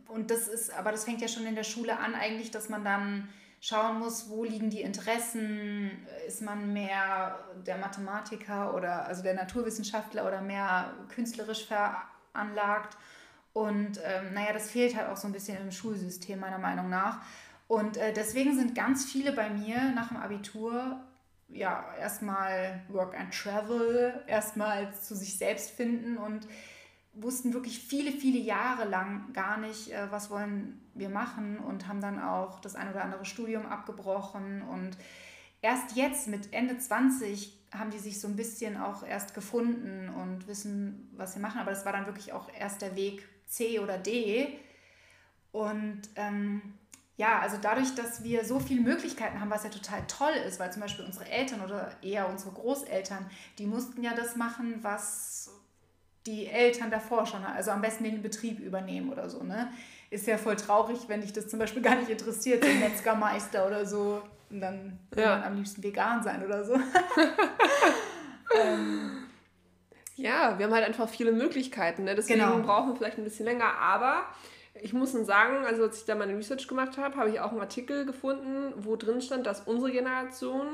[0.07, 2.83] und das ist, aber das fängt ja schon in der Schule an, eigentlich, dass man
[2.83, 3.29] dann
[3.59, 5.91] schauen muss, wo liegen die Interessen,
[6.27, 12.97] ist man mehr der Mathematiker oder also der Naturwissenschaftler oder mehr künstlerisch veranlagt.
[13.53, 17.21] Und ähm, naja, das fehlt halt auch so ein bisschen im Schulsystem meiner Meinung nach.
[17.67, 21.03] Und äh, deswegen sind ganz viele bei mir nach dem Abitur
[21.49, 26.47] ja erstmal Work and Travel, erstmal zu sich selbst finden und
[27.13, 32.01] wussten wirklich viele, viele Jahre lang gar nicht, äh, was wollen wir machen und haben
[32.01, 34.61] dann auch das ein oder andere Studium abgebrochen.
[34.61, 34.97] Und
[35.61, 40.47] erst jetzt mit Ende 20 haben die sich so ein bisschen auch erst gefunden und
[40.47, 41.59] wissen, was sie machen.
[41.59, 44.59] Aber das war dann wirklich auch erst der Weg C oder D.
[45.51, 46.61] Und ähm,
[47.17, 50.71] ja, also dadurch, dass wir so viele Möglichkeiten haben, was ja total toll ist, weil
[50.71, 53.25] zum Beispiel unsere Eltern oder eher unsere Großeltern,
[53.57, 55.49] die mussten ja das machen, was
[56.27, 59.71] die Eltern davor schon, also am besten den Betrieb übernehmen oder so, ne?
[60.09, 63.85] Ist ja voll traurig, wenn dich das zum Beispiel gar nicht interessiert, so Metzgermeister oder
[63.85, 64.21] so.
[64.49, 65.37] Und dann will ja.
[65.37, 66.75] man am liebsten vegan sein oder so.
[68.55, 69.23] ähm.
[70.15, 72.05] Ja, wir haben halt einfach viele Möglichkeiten.
[72.05, 72.15] Ne?
[72.15, 72.59] Deswegen genau.
[72.59, 73.77] brauchen wir vielleicht ein bisschen länger.
[73.77, 74.23] Aber
[74.81, 77.51] ich muss nun sagen, also als ich da meine Research gemacht habe, habe ich auch
[77.51, 80.67] einen Artikel gefunden, wo drin stand, dass unsere Generation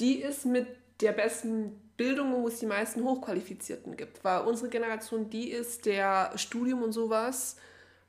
[0.00, 0.66] die ist mit
[1.00, 4.24] der besten Bildung, wo es die meisten Hochqualifizierten gibt.
[4.24, 7.56] Weil unsere Generation die ist, der Studium und sowas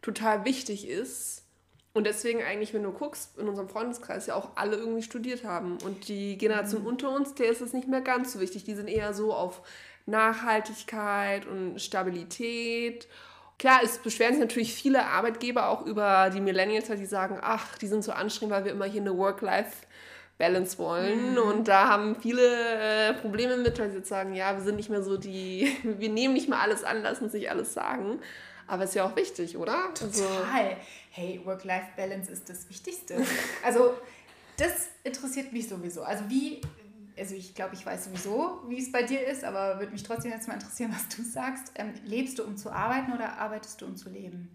[0.02, 1.44] total wichtig ist.
[1.94, 5.78] Und deswegen eigentlich, wenn du guckst, in unserem Freundeskreis ja auch alle irgendwie studiert haben.
[5.84, 6.88] Und die Generation mhm.
[6.88, 8.64] unter uns, der ist es nicht mehr ganz so wichtig.
[8.64, 9.62] Die sind eher so auf
[10.06, 13.08] Nachhaltigkeit und Stabilität.
[13.60, 17.78] Klar, es beschweren sich natürlich viele Arbeitgeber auch über die Millennials, weil die sagen, ach,
[17.78, 19.86] die sind so anstrengend, weil wir immer hier eine Work-Life-
[20.40, 21.34] Balance wollen.
[21.34, 21.38] Mhm.
[21.38, 24.90] Und da haben viele äh, Probleme mit, weil sie jetzt sagen, ja, wir sind nicht
[24.90, 28.20] mehr so die, wir nehmen nicht mehr alles an, lassen uns nicht alles sagen.
[28.66, 29.90] Aber ist ja auch wichtig, oder?
[29.94, 30.10] Total.
[30.10, 30.26] Also,
[31.12, 33.16] hey, Work-Life-Balance ist das Wichtigste.
[33.66, 33.96] also
[34.58, 36.04] das interessiert mich sowieso.
[36.04, 36.62] Also wie,
[37.20, 40.32] also ich glaube, ich weiß sowieso, wie es bei dir ist, aber würde mich trotzdem
[40.32, 41.72] jetzt mal interessieren, was du sagst.
[41.76, 44.50] Ähm, lebst du, um zu arbeiten oder arbeitest du, um zu leben?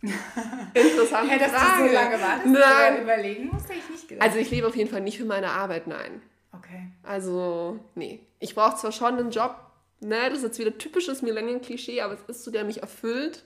[0.00, 1.82] Interessante ja, dass Frage.
[1.82, 3.02] du so lange wartest nein.
[3.02, 4.26] überlegen musst, hätte ich nicht gedacht.
[4.26, 6.22] Also ich lebe auf jeden Fall nicht für meine Arbeit, nein.
[6.52, 6.92] Okay.
[7.02, 8.20] Also, nee.
[8.38, 9.56] Ich brauche zwar schon einen Job,
[10.00, 13.44] ne, das ist jetzt wieder typisches Millennium-Klischee, aber es ist so, der mich erfüllt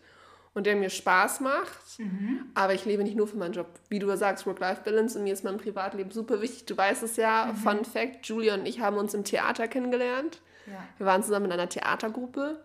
[0.54, 1.98] und der mir Spaß macht.
[1.98, 2.50] Mhm.
[2.54, 3.66] Aber ich lebe nicht nur für meinen Job.
[3.88, 6.66] Wie du sagst, Work-Life-Balance und mir ist mein Privatleben super wichtig.
[6.66, 7.56] Du weißt es ja, mhm.
[7.56, 10.40] Fun Fact, Julia und ich haben uns im Theater kennengelernt.
[10.66, 10.84] Ja.
[10.98, 12.62] Wir waren zusammen in einer Theatergruppe.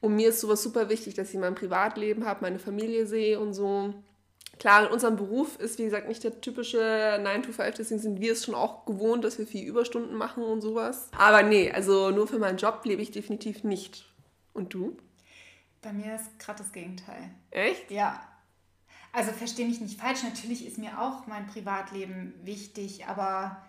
[0.00, 3.54] Und mir ist sowas super wichtig, dass ich mein Privatleben habe, meine Familie sehe und
[3.54, 3.94] so.
[4.58, 8.44] Klar, in unserem Beruf ist, wie gesagt, nicht der typische 9-to-5, deswegen sind wir es
[8.44, 11.08] schon auch gewohnt, dass wir viel Überstunden machen und sowas.
[11.16, 14.06] Aber nee, also nur für meinen Job lebe ich definitiv nicht.
[14.52, 14.96] Und du?
[15.84, 17.30] Bei mir ist gerade das Gegenteil.
[17.50, 17.90] Echt?
[17.90, 18.20] Ja.
[19.12, 23.62] Also verstehe mich nicht falsch, natürlich ist mir auch mein Privatleben wichtig, aber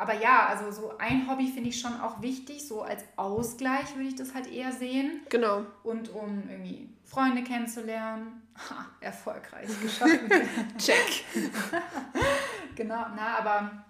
[0.00, 2.66] aber ja, also so ein Hobby finde ich schon auch wichtig.
[2.66, 5.20] So als Ausgleich würde ich das halt eher sehen.
[5.28, 5.66] Genau.
[5.82, 8.42] Und um irgendwie Freunde kennenzulernen.
[8.56, 10.20] Ha, erfolgreich geschafft.
[10.78, 11.24] Check.
[12.76, 13.84] genau, na, aber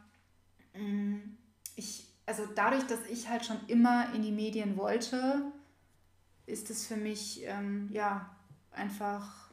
[0.74, 1.38] mh, mm,
[1.76, 5.52] ich, also dadurch, dass ich halt schon immer in die Medien wollte,
[6.50, 8.28] ist es für mich, ähm, ja,
[8.72, 9.50] einfach,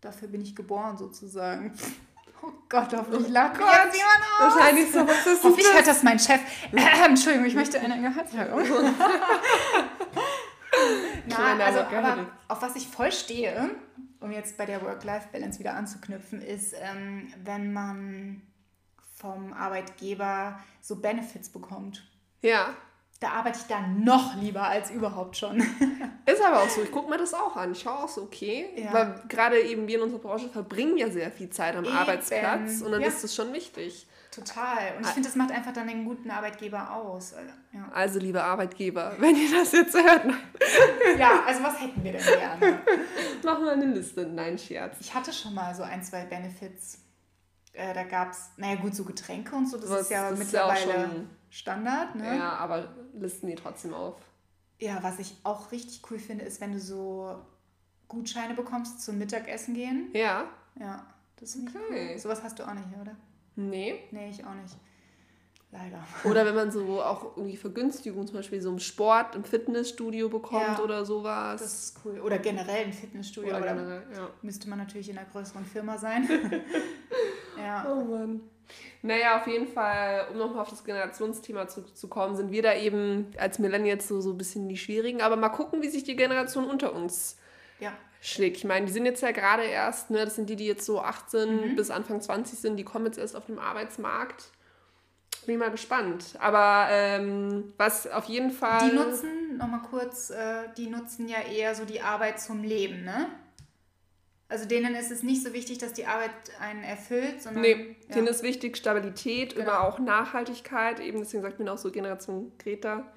[0.00, 1.74] dafür bin ich geboren sozusagen.
[2.44, 4.56] Oh Gott, hoffentlich lacht oh Gott, jemand aus.
[4.56, 5.76] Wahrscheinlich so, was ist Hoffentlich das?
[5.76, 6.40] hört das mein Chef.
[6.72, 8.92] Äh, Entschuldigung, ich möchte eine Gehaltserhöhung.
[11.28, 13.70] Na, also, aber auf was ich voll stehe,
[14.18, 18.42] um jetzt bei der Work-Life-Balance wieder anzuknüpfen, ist, ähm, wenn man
[19.14, 22.10] vom Arbeitgeber so Benefits bekommt.
[22.40, 22.74] Ja
[23.22, 25.60] da arbeite ich dann noch lieber als überhaupt schon.
[26.26, 26.82] Ist aber auch so.
[26.82, 27.72] Ich gucke mir das auch an.
[27.72, 28.66] Ich schaue auch so, okay.
[28.76, 28.92] Ja.
[28.92, 31.94] Weil gerade eben wir in unserer Branche verbringen ja sehr viel Zeit am eben.
[31.94, 33.06] Arbeitsplatz und dann ja.
[33.06, 34.08] ist das schon wichtig.
[34.32, 34.96] Total.
[34.96, 37.34] Und ich finde, das macht einfach dann einen guten Arbeitgeber aus.
[37.72, 37.88] Ja.
[37.92, 40.24] Also, liebe Arbeitgeber, wenn ihr das jetzt hört.
[41.18, 42.78] ja, also was hätten wir denn gerne?
[43.44, 44.26] Machen wir eine Liste.
[44.26, 44.96] Nein, Scherz.
[45.00, 46.98] Ich hatte schon mal so ein, zwei Benefits.
[47.74, 50.38] Äh, da gab es, naja gut, so Getränke und so, das was, ist ja das
[50.38, 50.80] mittlerweile...
[50.80, 51.08] Ist ja
[51.52, 52.38] Standard, ne?
[52.38, 54.16] Ja, aber listen die trotzdem auf.
[54.80, 57.36] Ja, was ich auch richtig cool finde, ist, wenn du so
[58.08, 60.08] Gutscheine bekommst zum Mittagessen gehen.
[60.14, 60.46] Ja.
[60.80, 62.12] Ja, das ist okay.
[62.14, 62.18] cool.
[62.18, 63.14] Sowas hast du auch nicht, oder?
[63.54, 64.00] Nee.
[64.12, 64.74] Nee, ich auch nicht.
[65.70, 66.02] Leider.
[66.24, 70.78] Oder wenn man so auch irgendwie Vergünstigungen zum Beispiel so im Sport, im Fitnessstudio bekommt
[70.78, 71.60] ja, oder sowas.
[71.60, 72.18] Das ist cool.
[72.20, 73.50] Oder generell ein Fitnessstudio.
[73.50, 74.30] Oder generell, ja.
[74.40, 76.26] Müsste man natürlich in einer größeren Firma sein.
[77.58, 77.86] ja.
[77.92, 78.40] Oh Mann.
[79.02, 83.58] Naja, auf jeden Fall, um nochmal auf das Generationsthema zurückzukommen, sind wir da eben als
[83.58, 85.22] Millennials so, so ein bisschen die Schwierigen.
[85.22, 87.36] Aber mal gucken, wie sich die Generation unter uns
[87.80, 87.92] ja.
[88.20, 88.58] schlägt.
[88.58, 91.00] Ich meine, die sind jetzt ja gerade erst, ne, das sind die, die jetzt so
[91.00, 91.76] 18 mhm.
[91.76, 94.52] bis Anfang 20 sind, die kommen jetzt erst auf dem Arbeitsmarkt.
[95.46, 96.36] Bin ich mal gespannt.
[96.38, 98.88] Aber ähm, was auf jeden Fall.
[98.88, 103.26] Die nutzen, nochmal kurz, äh, die nutzen ja eher so die Arbeit zum Leben, ne?
[104.52, 107.62] Also denen ist es nicht so wichtig, dass die Arbeit einen erfüllt, sondern.
[107.62, 108.14] Nee, ja.
[108.16, 109.70] denen ist wichtig Stabilität, genau.
[109.70, 111.00] aber auch Nachhaltigkeit.
[111.00, 113.10] Eben deswegen sagt man auch so Generation Greta.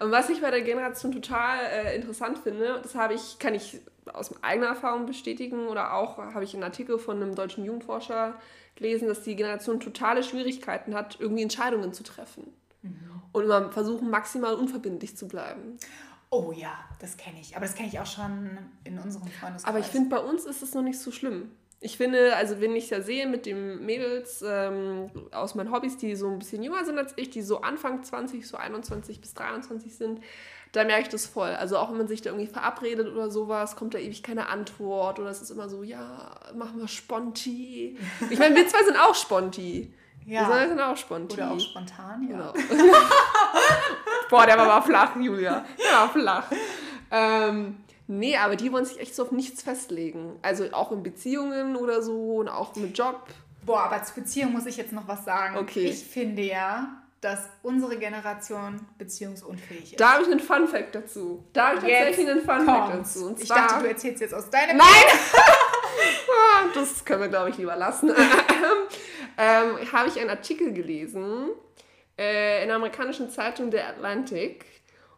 [0.00, 3.80] Und was ich bei der Generation total äh, interessant finde, das habe ich, kann ich
[4.10, 8.40] aus eigener Erfahrung bestätigen oder auch habe ich einen Artikel von einem deutschen Jugendforscher
[8.76, 12.50] gelesen, dass die Generation totale Schwierigkeiten hat, irgendwie Entscheidungen zu treffen.
[12.80, 13.22] Mhm.
[13.32, 15.76] Und immer versuchen, maximal unverbindlich zu bleiben.
[16.30, 17.56] Oh ja, das kenne ich.
[17.56, 19.64] Aber das kenne ich auch schon in unserem Freundeskreis.
[19.64, 21.50] Aber ich finde, bei uns ist es noch nicht so schlimm.
[21.80, 26.16] Ich finde, also wenn ich ja sehe mit den Mädels ähm, aus meinen Hobbys, die
[26.16, 29.94] so ein bisschen jünger sind als ich, die so Anfang 20, so 21 bis 23
[29.94, 30.20] sind,
[30.72, 31.50] da merke ich das voll.
[31.50, 35.18] Also auch wenn man sich da irgendwie verabredet oder sowas, kommt da ewig keine Antwort
[35.18, 37.98] oder es ist immer so, ja, machen wir Sponti.
[38.30, 39.92] Ich meine, wir zwei sind auch Sponti.
[40.26, 40.48] Ja.
[40.48, 41.34] Wir sind auch Sponti.
[41.34, 42.36] Oder auch spontan, ja.
[42.36, 42.52] Genau.
[44.30, 45.64] Boah, der war aber flach, Julia.
[45.78, 46.50] Der war flach.
[47.12, 47.76] Ähm,
[48.08, 50.32] nee, aber die wollen sich echt so auf nichts festlegen.
[50.42, 53.28] Also auch in Beziehungen oder so und auch mit Job.
[53.64, 55.58] Boah, aber zur Beziehung muss ich jetzt noch was sagen.
[55.58, 55.86] Okay.
[55.86, 56.88] Ich finde ja,
[57.20, 60.00] dass unsere Generation beziehungsunfähig ist.
[60.00, 61.44] Da habe ich einen Fun Fact dazu.
[61.52, 63.26] Da habe ich jetzt tatsächlich einen Fun Fact dazu.
[63.26, 64.86] Und ich dachte, du erzählst jetzt aus deinem Nein!
[66.28, 68.10] Ah, das können wir, glaube ich, lieber lassen.
[69.38, 71.50] ähm, habe ich einen Artikel gelesen
[72.18, 74.66] äh, in der amerikanischen Zeitung The Atlantic.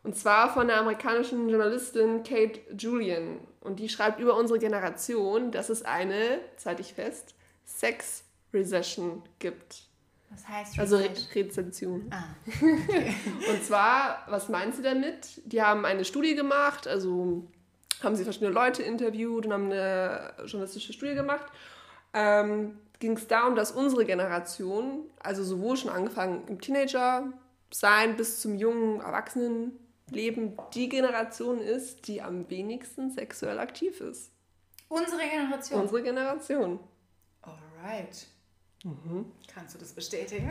[0.02, 3.40] Und zwar von der amerikanischen Journalistin Kate Julian.
[3.60, 7.34] Und die schreibt über unsere Generation, dass es eine, zeite ich fest,
[7.64, 9.87] Sex Recession gibt.
[10.30, 12.10] Was heißt Also Re Rezension.
[12.10, 13.14] Ah, okay.
[13.50, 15.40] Und zwar, was meint sie damit?
[15.44, 17.46] Die haben eine Studie gemacht, also
[18.02, 21.46] haben sie verschiedene Leute interviewt und haben eine journalistische Studie gemacht.
[22.12, 27.32] Ähm, ging es darum, dass unsere Generation, also sowohl schon angefangen im Teenager
[27.70, 34.30] sein bis zum jungen Erwachsenenleben, die Generation ist, die am wenigsten sexuell aktiv ist.
[34.88, 35.80] Unsere Generation?
[35.82, 36.80] Unsere Generation.
[37.42, 38.26] Alright.
[38.84, 39.26] Mhm.
[39.52, 40.50] Kannst du das bestätigen?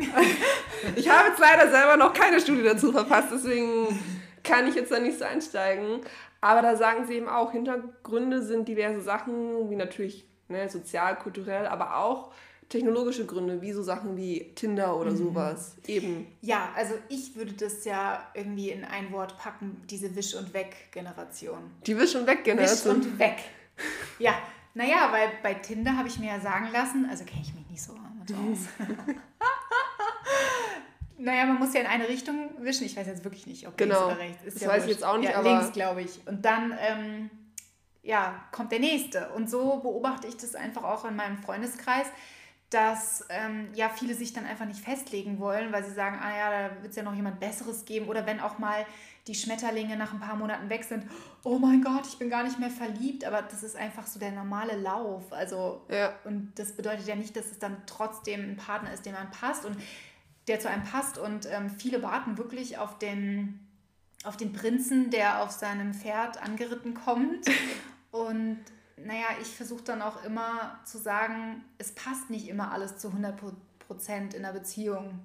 [0.95, 3.99] ich habe jetzt leider selber noch keine Studie dazu verfasst, deswegen
[4.43, 6.01] kann ich jetzt da nicht so einsteigen.
[6.41, 11.65] Aber da sagen sie eben auch, Hintergründe sind diverse Sachen, wie natürlich ne, sozial, kulturell,
[11.65, 12.31] aber auch
[12.69, 15.17] technologische Gründe, wie so Sachen wie Tinder oder mhm.
[15.17, 15.77] sowas.
[15.87, 16.27] Eben.
[16.41, 21.59] Ja, also ich würde das ja irgendwie in ein Wort packen, diese Wisch- und Weg-Generation.
[21.85, 22.97] Die Wisch- und Weg-Generation.
[22.97, 23.37] Wisch und Weg.
[24.19, 24.33] Ja,
[24.73, 27.81] naja, weil bei Tinder habe ich mir ja sagen lassen, also kenne ich mich nicht
[27.81, 27.93] so
[28.33, 28.59] aus.
[31.17, 32.85] naja, man muss ja in eine Richtung wischen.
[32.85, 34.07] Ich weiß jetzt wirklich nicht, ob genau.
[34.07, 34.55] links oder rechts ist.
[34.55, 35.49] Das ja weiß ich jetzt auch nicht, ja, aber...
[35.49, 36.25] Links, glaube ich.
[36.27, 36.77] Und dann...
[36.79, 37.29] Ähm,
[38.07, 39.29] ja, kommt der nächste.
[39.29, 42.07] Und so beobachte ich das einfach auch in meinem Freundeskreis,
[42.69, 46.49] dass ähm, ja viele sich dann einfach nicht festlegen wollen, weil sie sagen, ah ja,
[46.49, 48.07] da wird es ja noch jemand Besseres geben.
[48.09, 48.85] Oder wenn auch mal
[49.27, 51.05] die Schmetterlinge nach ein paar Monaten weg sind,
[51.43, 53.23] oh mein Gott, ich bin gar nicht mehr verliebt.
[53.23, 55.31] Aber das ist einfach so der normale Lauf.
[55.31, 56.13] Also, Ja.
[56.25, 59.63] und das bedeutet ja nicht, dass es dann trotzdem ein Partner ist, dem man passt
[59.63, 59.77] und
[60.49, 61.17] der zu einem passt.
[61.17, 63.65] Und ähm, viele warten wirklich auf den,
[64.25, 67.45] auf den Prinzen, der auf seinem Pferd angeritten kommt.
[68.11, 68.59] Und
[68.97, 73.39] naja, ich versuche dann auch immer zu sagen, es passt nicht immer alles zu 100
[73.79, 75.19] Prozent in der Beziehung.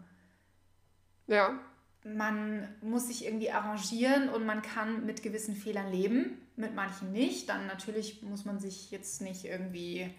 [1.27, 1.59] Ja.
[2.05, 7.49] Man muss sich irgendwie arrangieren und man kann mit gewissen Fehlern leben, mit manchen nicht.
[7.49, 10.13] Dann natürlich muss man sich jetzt nicht irgendwie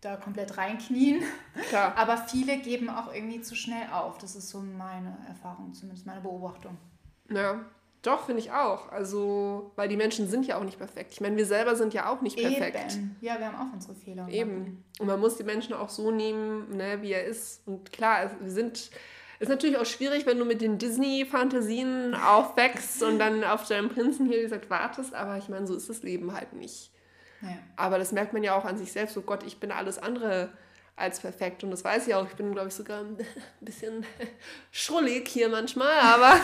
[0.00, 1.22] da komplett reinknien.
[1.68, 1.94] Klar.
[1.96, 4.18] Aber viele geben auch irgendwie zu schnell auf.
[4.18, 6.76] Das ist so meine Erfahrung, zumindest meine Beobachtung.
[7.30, 7.64] Ja.
[8.02, 8.90] Doch, finde ich auch.
[8.90, 11.12] Also, weil die Menschen sind ja auch nicht perfekt.
[11.12, 12.94] Ich meine, wir selber sind ja auch nicht perfekt.
[12.94, 13.16] Eben.
[13.20, 14.26] Ja, wir haben auch unsere Fehler.
[14.28, 14.84] Eben.
[14.98, 17.66] Und man muss die Menschen auch so nehmen, ne, wie er ist.
[17.66, 18.90] Und klar, wir sind.
[19.38, 24.26] Ist natürlich auch schwierig, wenn du mit den Disney-Fantasien aufwächst und dann auf deinen Prinzen
[24.26, 25.14] hier gesagt wartest.
[25.14, 26.90] Aber ich meine, so ist das Leben halt nicht.
[27.40, 27.56] Ja.
[27.76, 29.14] Aber das merkt man ja auch an sich selbst.
[29.14, 30.50] So Gott, ich bin alles andere
[31.00, 31.64] als perfekt.
[31.64, 32.26] Und das weiß ich auch.
[32.26, 33.16] Ich bin, glaube ich, sogar ein
[33.60, 34.04] bisschen
[34.70, 35.98] schrullig hier manchmal.
[35.98, 36.34] Aber,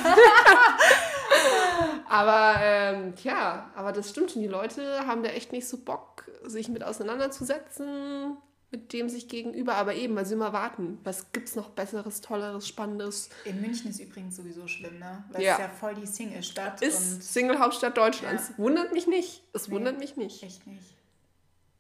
[2.09, 4.43] aber ähm, tja, aber das stimmt schon.
[4.43, 8.37] Die Leute haben da echt nicht so Bock, sich mit auseinanderzusetzen,
[8.71, 9.75] mit dem sich gegenüber.
[9.75, 10.99] Aber eben, weil sie immer warten.
[11.05, 13.29] Was gibt's noch Besseres, Tolleres, Spannendes?
[13.45, 15.25] In München ist übrigens sowieso schlimm, ne?
[15.31, 15.55] Weil Ja.
[15.55, 16.83] es ja voll die Single-Stadt.
[16.83, 18.49] Ist Single-Hauptstadt Deutschlands.
[18.51, 18.59] Ja.
[18.59, 19.43] Wundert mich nicht.
[19.53, 19.75] Es Nee.
[19.75, 20.43] wundert mich nicht.
[20.43, 20.95] Echt nicht.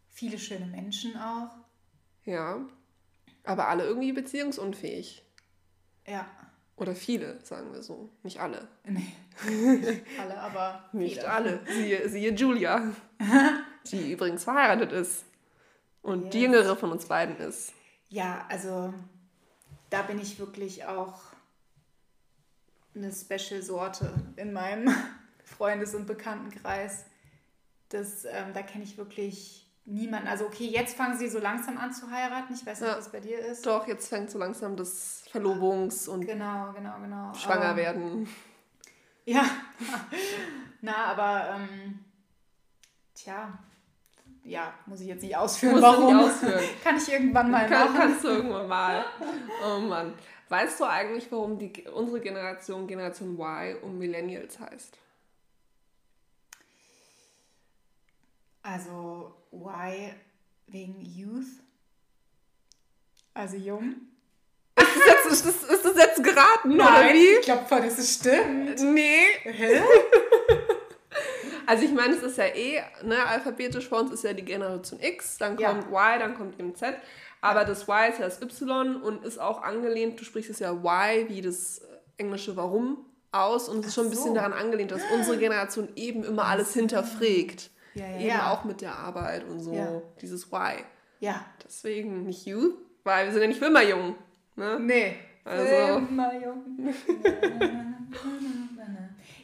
[0.08, 1.50] Viele schöne Menschen auch.
[2.24, 2.58] Ja.
[3.44, 5.22] Aber alle irgendwie beziehungsunfähig.
[6.06, 6.26] Ja.
[6.76, 8.10] Oder viele, sagen wir so.
[8.22, 8.68] Nicht alle.
[8.84, 9.12] Nee.
[10.20, 11.30] alle, aber Nicht viele.
[11.30, 11.60] alle.
[11.66, 12.92] Siehe, siehe Julia,
[13.90, 15.24] die übrigens verheiratet ist.
[16.02, 16.46] Und die Yes.
[16.52, 17.72] jüngere von uns beiden ist.
[18.10, 18.92] Ja, also
[19.90, 21.20] da bin ich wirklich auch
[22.94, 24.94] eine Special-Sorte in meinem
[25.44, 27.04] Freundes- und Bekanntenkreis.
[27.88, 30.28] Das, ähm, da kenne ich wirklich niemanden.
[30.28, 32.52] Also okay, jetzt fangen sie so langsam an zu heiraten.
[32.54, 32.98] Ich weiß nicht, Ja.
[32.98, 33.64] was bei dir ist.
[33.66, 37.32] Doch, jetzt fängt so langsam das Verlobungs- und Genau, genau, genau.
[37.34, 38.28] Schwanger Aber- werden.
[39.28, 39.44] Ja.
[40.82, 41.98] Na, aber ähm,
[43.12, 43.58] tja,
[44.44, 46.16] ja, muss ich jetzt nicht ausführen, warum.
[46.16, 46.62] nicht ausführen.
[46.84, 47.94] Kann ich irgendwann mal Kann, machen.
[47.98, 49.04] kannst du irgendwann mal.
[49.66, 50.14] Oh Mann.
[50.48, 54.96] Weißt du eigentlich, warum die, unsere Generation Generation Y und Millennials heißt?
[58.68, 60.12] Also, why
[60.66, 61.62] wegen Youth?
[63.34, 63.94] Also jung?
[64.78, 67.36] Ist das jetzt, ist das, ist das jetzt geraten, oder wie?
[67.38, 68.80] ich glaube voll, das ist stimmt.
[68.82, 69.24] Nee.
[69.44, 69.80] Hä?
[71.68, 75.00] Also ich meine, es ist ja eh, ne, alphabetisch vor uns ist ja die Generation
[75.02, 75.70] X, dann Ja.
[75.72, 76.94] kommt Y, dann kommt eben Z.
[77.40, 80.70] Aber das Y ist ja das Y und ist auch angelehnt, du sprichst es ja
[80.72, 81.80] Y wie das
[82.18, 84.34] englische Warum aus und es ist schon ein bisschen so.
[84.34, 87.70] daran angelehnt, dass unsere Generation eben immer alles hinterfragt.
[87.96, 88.52] Ja, ja, Eben ja.
[88.52, 90.02] auch mit der Arbeit und so, Ja.
[90.20, 90.84] dieses Y.
[91.20, 91.44] Ja.
[91.64, 94.14] Deswegen nicht you, weil wir sind ja nicht immer jung.
[94.54, 94.78] Ne?
[94.80, 95.16] Nee.
[95.44, 96.62] Also- Immer jung.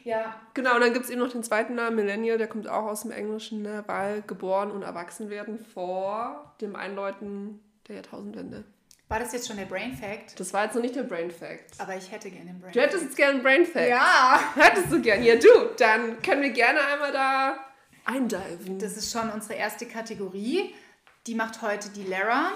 [0.03, 2.85] ja, Genau, und dann gibt es eben noch den zweiten Namen, Millennial, der kommt auch
[2.85, 8.63] aus dem Englischen, ne, weil geboren und erwachsen werden vor dem Einläuten der Jahrtausendwende.
[9.09, 10.39] war das jetzt schon der Brain Fact?
[10.39, 11.79] Das war jetzt noch nicht der Brain Fact.
[11.79, 13.89] Aber ich hätte gerne den Brain Du hättest jetzt gerne einen Brain Fact.
[13.89, 14.39] Ja.
[14.55, 15.23] Hättest du gern.
[15.23, 15.47] Ja, du.
[15.77, 17.57] Dann können wir gerne einmal da
[18.05, 18.79] eindiven.
[18.79, 20.73] Das ist schon unsere erste Kategorie.
[21.27, 22.51] Die macht heute die Lara.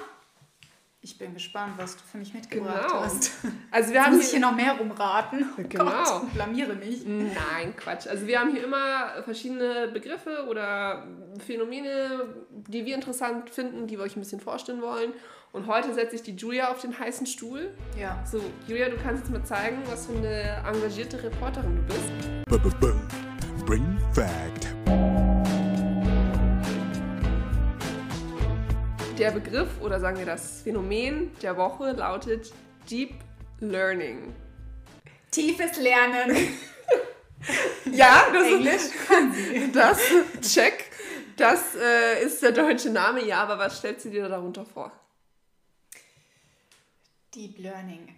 [1.00, 3.02] Ich bin gespannt, was du für mich mitgebracht Genau.
[3.04, 3.32] hast.
[3.72, 5.48] Also wir Jetzt haben muss ich hier noch mehr rumraten.
[5.58, 5.86] Oh Genau.
[5.86, 7.06] Gott, blamiere mich.
[7.06, 8.08] Nein, Quatsch.
[8.08, 11.08] Also wir haben hier immer verschiedene Begriffe oder
[11.46, 15.14] Phänomene, die wir interessant finden, die wir euch ein bisschen vorstellen wollen.
[15.54, 17.74] Und heute setze ich die Julia auf den heißen Stuhl.
[17.98, 18.22] Ja.
[18.30, 22.78] So, Julia, du kannst jetzt mal zeigen, was für eine engagierte Reporterin du bist.
[23.66, 24.68] Brain Fact.
[29.18, 32.54] Der Begriff oder sagen wir das Phänomen der Woche lautet
[32.88, 33.16] Deep
[33.60, 34.36] Learning.
[35.32, 36.36] Tiefes Lernen.
[37.92, 39.72] Ja, das Englisch.
[39.74, 40.02] Das,
[40.42, 40.92] check.
[41.38, 44.92] Das äh, ist der deutsche Name, ja, aber was stellst du dir darunter vor?
[47.34, 48.16] Deep Learning.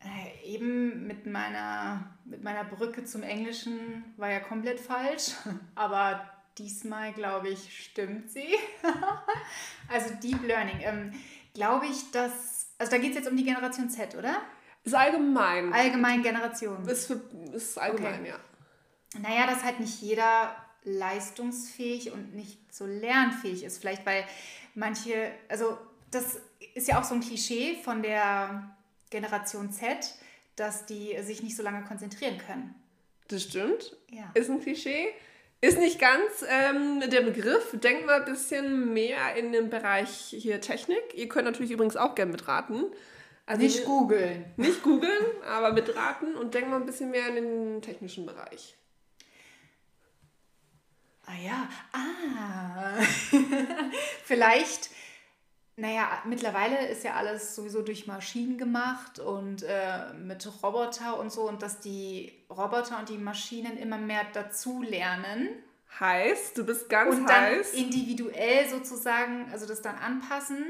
[0.00, 5.32] Äh, eben mit meiner, mit meiner Brücke zum Englischen war ja komplett falsch,
[5.74, 6.22] aber
[6.58, 8.54] diesmal glaube ich, stimmt sie.
[9.88, 10.80] also Deep Learning.
[10.80, 11.12] Ähm,
[11.54, 12.68] glaube ich, dass.
[12.78, 14.42] Also da geht es jetzt um die Generation Z, oder?
[14.84, 15.72] Ist allgemein.
[15.72, 16.86] Allgemein Generation.
[16.88, 17.20] Ist, für,
[17.52, 18.28] ist allgemein, Okay.
[18.30, 18.40] ja.
[19.20, 23.78] Naja, dass halt nicht jeder leistungsfähig und nicht so lernfähig ist.
[23.78, 24.24] Vielleicht weil
[24.74, 25.78] manche, also
[26.10, 26.40] das
[26.74, 28.74] ist ja auch so ein Klischee von der
[29.10, 30.14] Generation Z,
[30.56, 32.74] dass die sich nicht so lange konzentrieren können.
[33.28, 33.96] Das stimmt.
[34.10, 34.30] Ja.
[34.34, 35.08] Ist ein Klischee.
[35.64, 37.70] Ist nicht ganz ähm, der Begriff.
[37.72, 41.14] Denkt mal ein bisschen mehr in den Bereich hier Technik.
[41.14, 42.86] Ihr könnt natürlich übrigens auch gerne mitraten.
[43.46, 44.44] Also Nicht googeln.
[44.56, 48.76] nicht googeln, aber mitraten und denkt mal ein bisschen mehr in den technischen Bereich.
[51.26, 53.00] Ah ja, ah.
[54.24, 54.90] Vielleicht,
[55.76, 61.48] naja, mittlerweile ist ja alles sowieso durch Maschinen gemacht und äh, mit Roboter und so
[61.48, 65.48] und dass die Roboter und die Maschinen immer mehr dazu lernen
[66.00, 67.74] Heißt, du bist ganz und dann heiß.
[67.74, 70.64] individuell sozusagen, also das dann anpassen,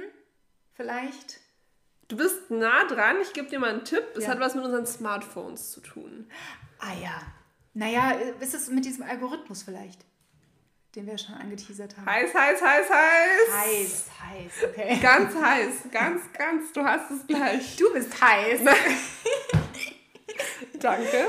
[0.75, 1.39] vielleicht.
[2.09, 3.17] Du bist nah dran.
[3.23, 4.03] Ich gebe dir mal einen Tipp.
[4.17, 4.31] Es Ja.
[4.31, 6.29] hat was mit unseren Smartphones zu tun.
[6.81, 7.23] Ah ja.
[7.73, 10.05] Naja, ist es mit diesem Algorithmus vielleicht,
[10.95, 12.07] den wir schon angeteasert haben?
[12.07, 13.53] Heiß, heiß, heiß, heiß.
[13.53, 14.99] Heiß, heiß, okay.
[15.01, 15.75] Ganz heiß.
[15.91, 16.73] Ganz, ganz.
[16.73, 17.77] Du hast es gleich.
[17.77, 18.61] Du bist heiß.
[20.81, 21.29] Danke.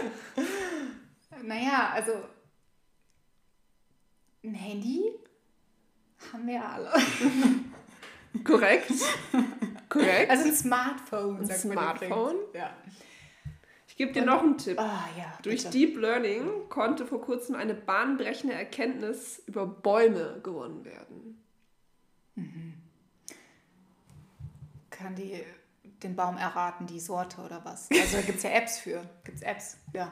[1.44, 2.12] Naja, also
[4.44, 5.12] ein Handy
[6.32, 6.92] haben wir alle.
[8.44, 8.92] Korrekt.
[9.88, 10.30] Korrekt.
[10.30, 11.40] Also ein Smartphone.
[11.40, 12.36] Ein sagt man Smartphone?
[12.54, 12.76] Ja.
[13.94, 14.80] Ich gebe dir noch einen Tipp.
[14.80, 15.38] Ah ja.
[15.44, 15.70] Durch.
[15.70, 21.40] Deep Learning konnte vor kurzem eine bahnbrechende Erkenntnis über Bäume gewonnen werden.
[24.90, 25.44] Kann die
[26.02, 27.88] den Baum erraten, die Sorte oder was?
[27.92, 29.08] Also da gibt es ja Apps für.
[29.26, 29.78] Gibt es Apps?
[29.94, 30.12] Ja.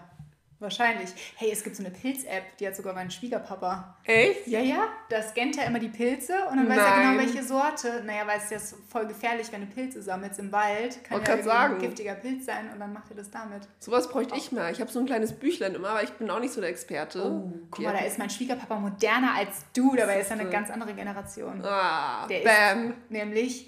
[0.62, 1.10] Wahrscheinlich.
[1.38, 3.98] Hey, es gibt so eine Pilz-App, die hat sogar mein Schwiegerpapa.
[4.04, 4.46] Echt?
[4.46, 7.18] Ja, ja, da scannt er immer die Pilze und dann weiß er Nein.
[7.18, 8.04] genau, welche Sorte.
[8.06, 11.04] Naja, weil es ist ja voll gefährlich, wenn du Pilze sammelst im Wald.
[11.04, 11.80] Kann ja grad irgendwie ein sagen.
[11.80, 13.64] giftiger Pilz sein und dann macht er das damit.
[13.80, 14.72] Sowas bräuchte ich mal.
[14.72, 17.26] Ich habe so ein kleines Büchlein immer, aber ich bin auch nicht so der Experte.
[17.26, 19.96] Oh, guck mal, da ist mein Schwiegerpapa moderner als du.
[19.96, 21.66] Dabei ist er eine ganz andere Generation.
[21.66, 22.90] Ah, Der bam.
[22.92, 23.68] ist nämlich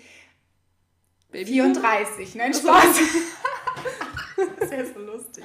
[1.31, 1.53] Baby.
[1.53, 2.35] 34.
[2.35, 2.99] Nein, Spaß.
[4.37, 5.43] das ist ja so lustig.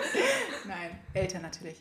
[0.66, 1.80] Nein, älter natürlich.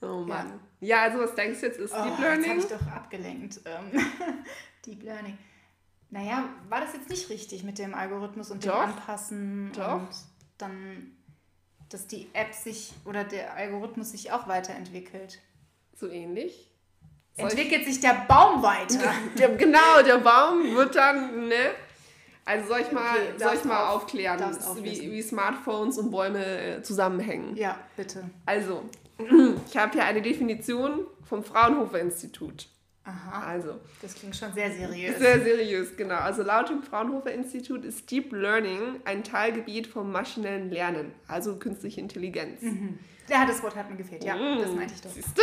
[0.00, 0.58] Oh Mann.
[0.80, 2.58] Ja, also was denkst du jetzt ist Oh, Deep Jetzt habe Learning?
[2.58, 3.60] ich doch abgelenkt.
[3.64, 4.06] Ähm,
[4.86, 5.38] Deep Learning.
[6.10, 8.80] Naja, war das jetzt nicht richtig mit dem Algorithmus und dem Doch.
[8.80, 9.94] Anpassen Doch.
[9.94, 10.08] und
[10.58, 11.16] dann,
[11.88, 15.38] dass die App sich oder der Algorithmus sich auch weiterentwickelt?
[15.94, 16.68] So ähnlich.
[17.36, 19.10] Entwickelt sich der Baum weiter?
[19.38, 21.70] Der, genau, der Baum wird dann, ne?
[22.44, 24.40] Also soll ich mal, Okay, soll ich mal auf- aufklären,
[24.82, 27.56] wie, wie Smartphones und Bäume äh, zusammenhängen.
[27.56, 28.24] ja, bitte.
[28.46, 28.82] Also,
[29.68, 32.68] ich habe hier eine Definition vom Fraunhofer Institut.
[33.04, 35.18] Aha, Also, das klingt schon sehr seriös.
[35.18, 36.16] sehr seriös, genau.
[36.16, 42.00] Also laut dem Fraunhofer Institut ist Deep Learning ein Teilgebiet vom maschinellen Lernen, also künstliche
[42.00, 42.62] Intelligenz.
[43.28, 44.22] Ja, das Wort hat mir gefehlt.
[44.24, 45.10] Ja, das meinte ich doch.
[45.10, 45.42] Siehste,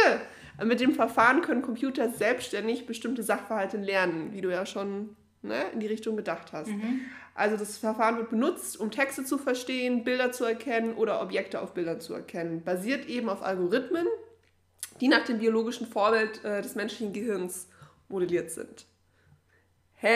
[0.63, 5.79] mit dem Verfahren können Computer selbstständig bestimmte Sachverhalte lernen, wie du ja schon ne, in
[5.79, 6.69] die Richtung gedacht hast.
[7.35, 11.73] Also das Verfahren wird benutzt, um Texte zu verstehen, Bilder zu erkennen oder Objekte auf
[11.73, 12.63] Bildern zu erkennen.
[12.63, 14.05] Basiert eben auf Algorithmen,
[14.99, 17.67] die nach dem biologischen Vorbild äh, des menschlichen Gehirns
[18.09, 18.85] modelliert sind.
[20.01, 20.15] Hä?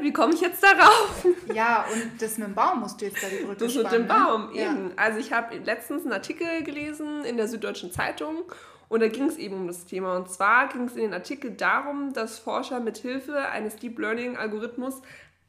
[0.00, 1.26] Wie komme ich jetzt darauf?
[1.54, 4.02] Ja, und das mit dem Baum musst du jetzt da die Brücke Das mit spannen,
[4.02, 4.60] dem Baum, ne?
[4.60, 4.72] Ja.
[4.72, 4.92] eben.
[4.96, 8.42] Also ich habe letztens einen Artikel gelesen in der Süddeutschen Zeitung
[8.88, 10.16] und da ging es eben um das Thema.
[10.16, 14.36] Und zwar ging es in den Artikel darum, dass Forscher mit Hilfe eines Deep Learning
[14.36, 15.02] Algorithmus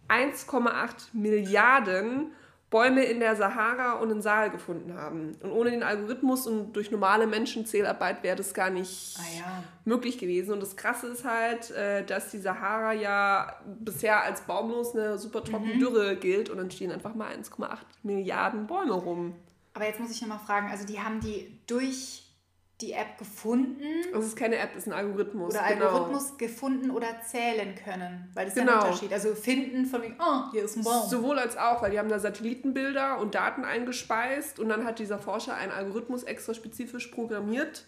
[0.09, 2.31] 1,8 Milliarden
[2.69, 5.37] Bäume in der Sahara und in Sahel gefunden haben.
[5.41, 9.63] Und ohne den Algorithmus und durch normale Menschenzählarbeit wäre das gar nicht Ah ja.
[9.85, 10.51] möglich gewesen.
[10.51, 15.45] Und das Krasse ist halt, äh, dass die Sahara ja bisher als baumlos eine super
[15.45, 15.79] trockene Mhm.
[15.79, 19.35] Dürre gilt und dann stehen einfach mal 1,8 Milliarden Bäume rum.
[19.73, 22.23] Aber jetzt muss ich noch mal fragen, also die haben die durch
[22.81, 23.81] die App gefunden
[24.13, 25.53] Das ist keine App, das ist ein Algorithmus.
[25.55, 25.85] oder genau.
[25.87, 28.29] Algorithmus gefunden oder zählen können?
[28.35, 28.77] Weil das ist ja Genau.
[28.79, 29.11] ein Unterschied.
[29.13, 31.07] Also finden von wegen, oh, hier ist ein Baum.
[31.09, 35.17] Sowohl als auch, weil die haben da Satellitenbilder und Daten eingespeist und dann hat dieser
[35.17, 37.85] Forscher einen Algorithmus extra spezifisch programmiert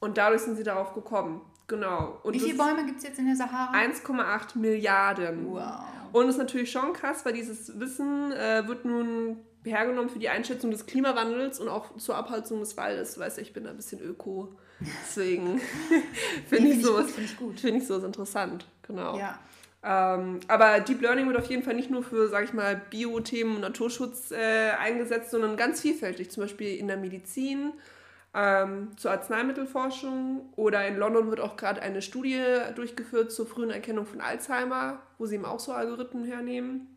[0.00, 1.40] und dadurch sind sie darauf gekommen.
[1.66, 2.18] Genau.
[2.24, 3.72] Und Wie viele Bäume gibt es jetzt in der Sahara?
[3.76, 5.52] 1,8 Milliarden.
[5.52, 5.62] Wow.
[6.12, 10.28] Und das ist natürlich schon krass, weil dieses Wissen äh, wird nun hergenommen für die
[10.28, 13.14] Einschätzung des Klimawandels und auch zur Abholzung des Waldes.
[13.14, 14.54] Du weißt ja, ich bin da ein bisschen öko.
[14.80, 15.60] Deswegen
[16.48, 17.60] finde ich find sowas find ich gut.
[17.60, 18.66] finde ich sowas interessant.
[18.82, 19.18] Genau.
[19.18, 19.38] Ja.
[19.82, 23.56] Ähm, aber Deep Learning wird auf jeden Fall nicht nur für, sag ich mal, Biothemen
[23.56, 26.30] und Naturschutz äh, eingesetzt, sondern ganz vielfältig.
[26.30, 27.72] Zum Beispiel in der Medizin,
[28.34, 32.40] ähm, zur Arzneimittelforschung oder in London wird auch gerade eine Studie
[32.76, 36.96] durchgeführt zur frühen Erkennung von Alzheimer, wo sie eben auch so Algorithmen hernehmen.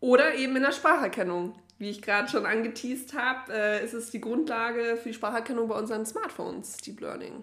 [0.00, 1.54] Oder eben in der Spracherkennung.
[1.78, 5.76] Wie ich gerade schon angeteased habe, äh, ist es die Grundlage für die Spracherkennung bei
[5.76, 7.42] unseren Smartphones, Deep Learning.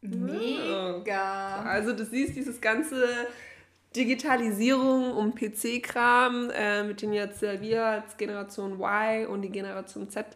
[0.00, 1.62] Mega.
[1.62, 3.06] Also du siehst dieses ganze
[3.94, 10.10] Digitalisierung um PC-Kram, äh, mit dem jetzt äh, wir als Generation Y und die Generation
[10.10, 10.26] Z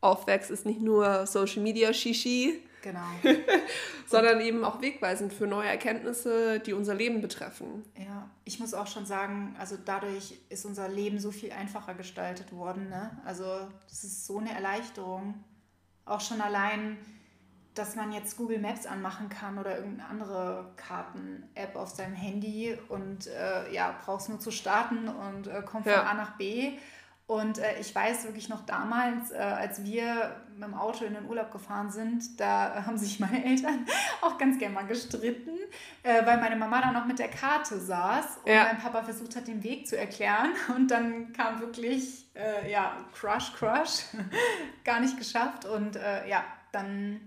[0.00, 3.00] aufwächst, ist nicht nur Social Media Shishi, Genau.
[4.06, 7.84] sondern eben auch wegweisend für neue Erkenntnisse, die unser Leben betreffen.
[7.96, 12.52] Ja, ich muss auch schon sagen, also dadurch ist unser Leben so viel einfacher gestaltet
[12.52, 12.88] worden.
[12.88, 13.10] Ne?
[13.24, 13.44] Also
[13.88, 15.42] das ist so eine Erleichterung.
[16.04, 16.96] Auch schon allein,
[17.74, 23.26] dass man jetzt Google Maps anmachen kann oder irgendeine andere Karten-App auf seinem Handy und
[23.26, 26.04] äh, ja, brauchst nur zu starten und äh, kommt von Ja.
[26.04, 26.78] A nach B.
[27.28, 31.26] Und äh, ich weiß wirklich noch damals, äh, als wir mit dem Auto in den
[31.26, 33.84] Urlaub gefahren sind, da haben sich meine Eltern
[34.22, 35.58] auch ganz gerne mal gestritten,
[36.04, 38.64] äh, weil meine Mama da noch mit der Karte saß und Ja.
[38.64, 40.50] mein Papa versucht hat, den Weg zu erklären.
[40.76, 44.04] Und dann kam wirklich, äh, ja, Crush, Crush,
[44.84, 45.64] gar nicht geschafft.
[45.64, 47.20] Und äh, ja, dann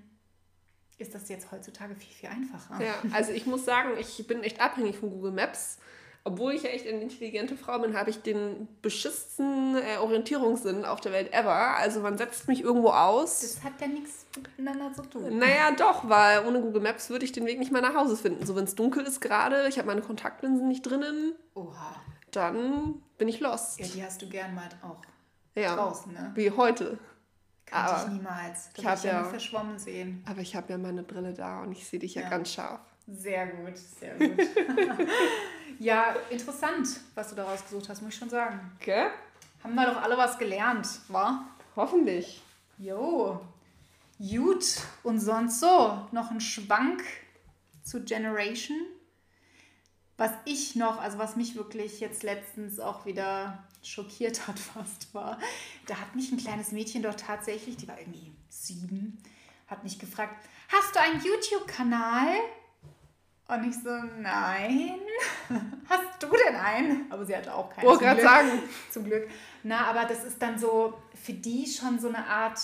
[0.98, 2.82] ist das jetzt heutzutage viel, viel einfacher.
[2.84, 5.78] Ja, also ich muss sagen, ich bin echt abhängig von Google Maps.
[6.26, 11.00] Obwohl ich ja echt eine intelligente Frau bin, habe ich den beschissensten äh, Orientierungssinn auf
[11.02, 11.78] der Welt ever.
[11.78, 13.40] Also man setzt mich irgendwo aus.
[13.42, 15.38] Das hat ja nichts miteinander zu tun.
[15.40, 18.46] Naja, doch, weil ohne Google Maps würde ich den Weg nicht mehr nach Hause finden.
[18.46, 21.96] So, wenn es dunkel ist gerade, ich habe meine Kontaktlinsen nicht drinnen, Oha.
[22.32, 23.80] dann bin ich lost.
[23.80, 25.02] Ja, die hast du gern mal auch
[25.56, 26.32] Ja, draußen, ne?
[26.36, 27.00] wie heute.
[27.66, 28.68] Kannte Aber ich niemals.
[28.70, 30.24] ich Das hab hab ich ja ja- verschwommen sehen.
[30.30, 32.30] Aber ich habe ja meine Brille da und ich sehe dich ja, Ja.
[32.30, 32.82] ganz scharf.
[33.12, 34.40] Sehr gut, sehr gut.
[35.80, 38.60] ja, interessant, was du da rausgesucht hast, muss ich schon sagen.
[38.80, 39.08] Okay?
[39.64, 41.46] Haben wir doch alle was gelernt, wa?
[41.76, 42.42] Hoffentlich.
[42.78, 43.42] Jo.
[44.20, 44.66] Gut.
[45.04, 47.04] Und sonst so, noch ein Schwank
[47.84, 48.78] zu Generation.
[50.18, 55.40] Was ich noch, also was mich wirklich jetzt letztens auch wieder schockiert hat fast war,
[55.88, 59.18] da hat mich ein kleines Mädchen doch tatsächlich, die war irgendwie sieben,
[59.68, 60.36] hat mich gefragt,
[60.68, 62.28] hast du einen YouTube-Kanal?
[63.50, 63.90] Und ich so,
[64.20, 65.00] nein.
[65.90, 67.12] Hast du denn einen?
[67.12, 67.86] Aber sie hatte auch keinen.
[67.86, 68.50] Wollte gerade sagen.
[68.92, 69.28] Zum Glück.
[69.64, 72.60] Na, aber das ist dann so für die schon so eine Art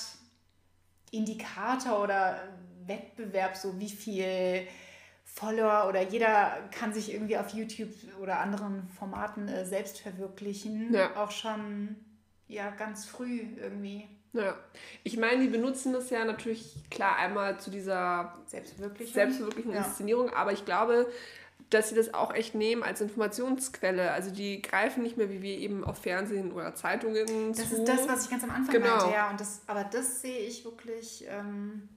[1.10, 2.40] Indikator oder
[2.86, 4.68] Wettbewerb, so wie viel
[5.24, 7.90] Follower oder jeder kann sich irgendwie auf YouTube
[8.22, 10.94] oder anderen Formaten äh, selbst verwirklichen.
[10.94, 11.16] Ja.
[11.16, 11.96] Auch schon
[12.48, 14.56] ja ganz früh irgendwie Ja.
[15.04, 19.14] Ich meine, die benutzen das ja natürlich klar einmal zu dieser Selbstverwirklichung.
[19.14, 19.80] selbstverwirklichen Ja.
[19.84, 21.08] Inszenierung, aber ich glaube,
[21.72, 24.12] dass sie das auch echt nehmen als Informationsquelle.
[24.12, 27.78] Also die greifen nicht mehr wie wir eben auf Fernsehen oder Zeitungen Das zu.
[27.78, 28.98] ist das, was ich ganz am Anfang Genau.
[28.98, 29.30] meinte, ja.
[29.32, 31.90] Und das, aber das sehe ich wirklich ähm,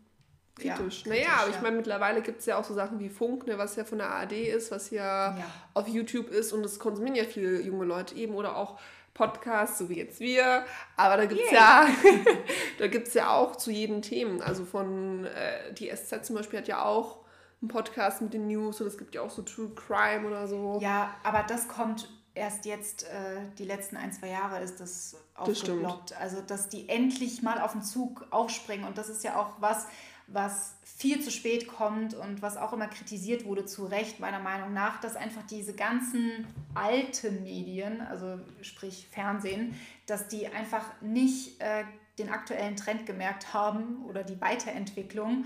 [0.57, 1.05] kritisch.
[1.05, 3.59] Ja, naja, aber ich meine, mittlerweile gibt es ja auch so Sachen wie Funk, ne,
[3.59, 5.45] was ja von der ARD ist, was ja, Ja.
[5.74, 8.78] auf YouTube ist und das konsumieren ja viele junge Leute eben oder auch
[9.18, 10.64] Podcasts, so wie jetzt wir.
[10.96, 11.88] Aber da gibt es ja,
[12.78, 14.40] da gibt's ja auch zu jedem Themen.
[14.40, 17.18] Also von äh, die SZ zum Beispiel hat ja auch
[17.60, 20.78] einen Podcast mit den News und es gibt ja auch so True Crime oder so.
[20.80, 25.64] Ja, aber das kommt erst jetzt, äh, die letzten ein, zwei Jahre ist das Das
[25.64, 26.16] aufgeploppt.
[26.16, 28.86] Also, dass die endlich mal auf den Zug aufspringen.
[28.86, 29.88] Und das ist ja auch was,
[30.28, 34.74] was viel zu spät kommt und was auch immer kritisiert wurde, zu Recht meiner Meinung
[34.74, 36.44] nach, dass einfach diese ganzen
[36.74, 41.84] alten Medien, also sprich Fernsehen, dass die einfach nicht äh,
[42.18, 45.44] den aktuellen Trend gemerkt haben oder die Weiterentwicklung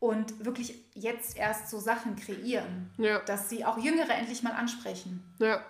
[0.00, 3.18] und wirklich jetzt erst so Sachen kreieren, Ja.
[3.20, 5.22] dass sie auch Jüngere endlich mal ansprechen.
[5.38, 5.60] Ja.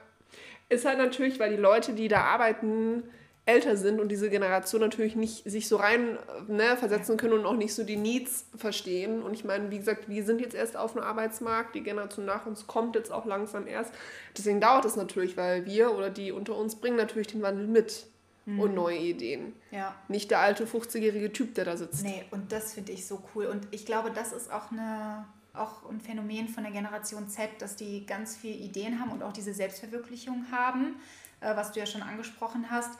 [0.68, 3.02] Ist halt natürlich, weil die Leute, die da arbeiten,
[3.46, 6.18] älter sind und diese Generation natürlich nicht sich so rein
[6.48, 9.22] ne, versetzen können und auch nicht so die Needs verstehen.
[9.22, 12.46] Und ich meine, wie gesagt, wir sind jetzt erst auf dem Arbeitsmarkt, die Generation nach
[12.46, 13.92] uns kommt jetzt auch langsam erst.
[14.36, 18.06] Deswegen dauert es natürlich, weil wir oder die unter uns bringen natürlich den Wandel mit
[18.46, 19.54] und neue Ideen.
[19.70, 19.94] Ja.
[20.08, 22.04] Nicht der alte 50-jährige Typ, der da sitzt.
[22.04, 23.46] Nee, und das finde ich so cool.
[23.46, 25.24] Und ich glaube, das ist auch, eine,
[25.54, 29.32] auch ein Phänomen von der Generation Z, dass die ganz viele Ideen haben und auch
[29.32, 30.96] diese Selbstverwirklichung haben,
[31.40, 32.90] äh, was du ja schon angesprochen hast.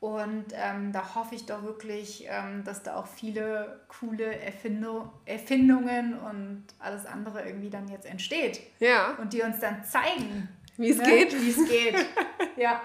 [0.00, 6.18] Und ähm, da hoffe ich doch wirklich, ähm, dass da auch viele coole Erfindo Erfindungen
[6.18, 8.60] und alles andere irgendwie dann jetzt entsteht.
[8.78, 10.48] Ja, Und die uns dann zeigen,
[10.78, 11.38] wie es ne, geht.
[11.38, 12.06] Wie es geht.
[12.56, 12.80] ja.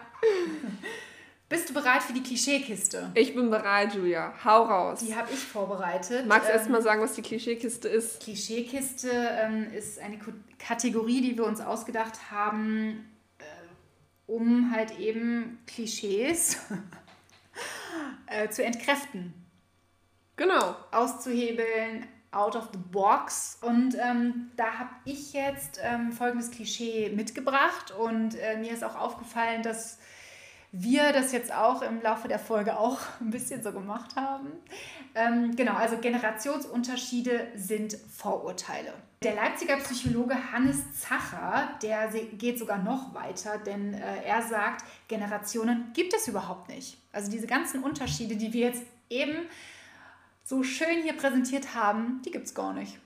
[1.47, 3.11] Bist du bereit für die Klischeekiste?
[3.13, 4.33] Ich bin bereit, Julia.
[4.43, 4.99] Hau raus.
[4.99, 6.25] Die habe ich vorbereitet.
[6.27, 8.19] Magst du Ähm, erst mal sagen, was die Klischeekiste ist?
[8.23, 13.05] Klischeekiste ähm, ist eine Ko- Kategorie, die wir uns ausgedacht haben,
[13.37, 13.43] äh,
[14.25, 16.57] um halt eben Klischees
[18.27, 19.33] äh, zu entkräften,
[20.37, 20.75] Genau.
[20.91, 23.57] auszuhebeln, out of the box.
[23.61, 28.95] Und ähm, da habe ich jetzt ähm, folgendes Klischee mitgebracht und äh, mir ist auch
[28.95, 29.97] aufgefallen, dass
[30.77, 34.47] wir das jetzt auch im Laufe der Folge auch ein bisschen so gemacht haben.
[35.15, 38.93] Ähm, genau, also Generationsunterschiede sind Vorurteile.
[39.23, 45.91] Der Leipziger Psychologe Hannes Zacher, der geht sogar noch weiter, denn äh, er sagt, Generationen
[45.93, 46.97] gibt es überhaupt nicht.
[47.11, 49.47] Also diese ganzen Unterschiede, die wir jetzt eben
[50.43, 52.99] so schön hier präsentiert haben, die gibt es gar nicht.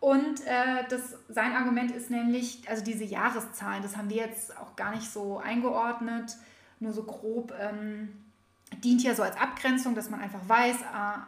[0.00, 4.76] Und äh, das, sein Argument ist nämlich, also diese Jahreszahlen, das haben wir jetzt auch
[4.76, 6.36] gar nicht so eingeordnet,
[6.78, 8.08] nur so grob, ähm,
[8.84, 11.26] dient ja so als Abgrenzung, dass man einfach weiß, aha,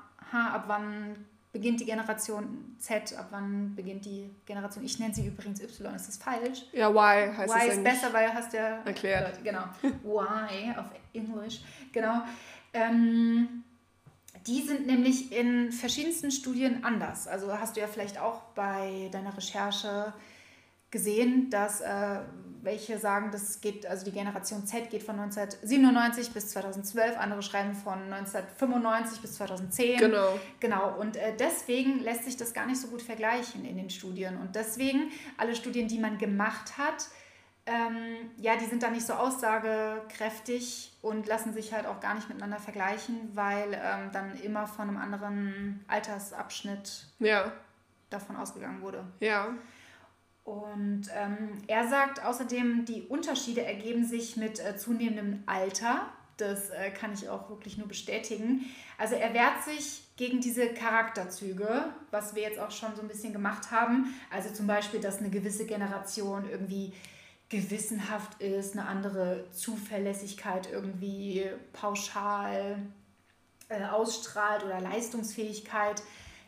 [0.54, 1.16] ab wann
[1.52, 6.06] beginnt die Generation Z, ab wann beginnt die Generation, ich nenne sie übrigens Y, ist
[6.06, 6.66] das falsch?
[6.72, 9.42] Ja, Y heißt y es ist besser, weil du hast ja erklärt.
[9.42, 9.64] Genau,
[10.04, 11.62] Y auf Englisch,
[11.92, 12.22] genau.
[12.72, 13.64] Ähm,
[14.46, 17.26] die sind nämlich in verschiedensten Studien anders.
[17.26, 20.12] Also hast du ja vielleicht auch bei deiner Recherche
[20.90, 22.20] gesehen, dass äh,
[22.62, 27.74] welche sagen, das geht, also die Generation Z geht von 1997 bis 2012, andere schreiben
[27.74, 29.98] von 1995 bis 2010.
[29.98, 30.38] Genau.
[30.58, 34.36] Genau, und äh, deswegen lässt sich das gar nicht so gut vergleichen in den Studien.
[34.36, 37.06] Und deswegen, alle Studien, die man gemacht hat,
[37.70, 42.28] ähm, ja, die sind da nicht so aussagekräftig und lassen sich halt auch gar nicht
[42.28, 47.52] miteinander vergleichen, weil ähm, dann immer von einem anderen Altersabschnitt ja.
[48.10, 49.04] davon ausgegangen wurde.
[49.20, 49.54] Ja.
[50.42, 56.08] Und ähm, er sagt außerdem, die Unterschiede ergeben sich mit äh, zunehmendem Alter.
[56.38, 58.64] Das äh, kann ich auch wirklich nur bestätigen.
[58.98, 63.32] Also er wehrt sich gegen diese Charakterzüge, was wir jetzt auch schon so ein bisschen
[63.32, 64.12] gemacht haben.
[64.28, 66.94] Also zum Beispiel, dass eine gewisse Generation irgendwie
[67.50, 72.78] gewissenhaft ist, eine andere Zuverlässigkeit irgendwie pauschal
[73.68, 76.02] äh, ausstrahlt oder Leistungsfähigkeit.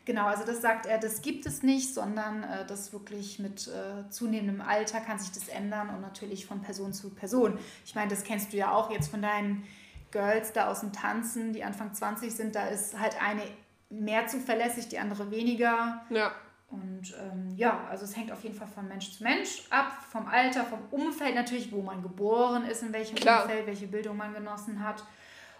[0.05, 4.09] Genau, also das sagt er, das gibt es nicht, sondern äh, das wirklich mit äh,
[4.09, 7.59] zunehmendem Alter kann sich das ändern und natürlich von Person zu Person.
[7.85, 9.63] Ich meine, das kennst du ja auch jetzt von deinen
[10.11, 13.43] Girls da aus dem Tanzen, die Anfang 20 sind, da ist halt eine
[13.89, 16.01] mehr zuverlässig, die andere weniger.
[16.09, 16.31] Ja.
[16.73, 20.25] Und ähm, ja, also es hängt auf jeden Fall von Mensch zu Mensch ab, vom
[20.25, 23.43] Alter, vom Umfeld natürlich, wo man geboren ist, in welchem Klar.
[23.43, 25.03] Umfeld, welche Bildung man genossen hat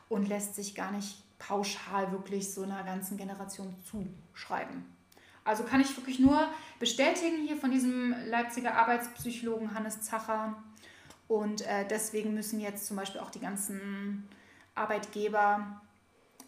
[0.09, 4.85] und lässt sich gar nicht pauschal wirklich so einer ganzen Generation zuschreiben.
[5.43, 6.47] Also kann ich wirklich nur
[6.79, 10.55] bestätigen hier von diesem Leipziger Arbeitspsychologen Hannes Zacher.
[11.27, 14.27] Und äh, deswegen müssen jetzt zum Beispiel auch die ganzen
[14.73, 15.79] Arbeitgeber,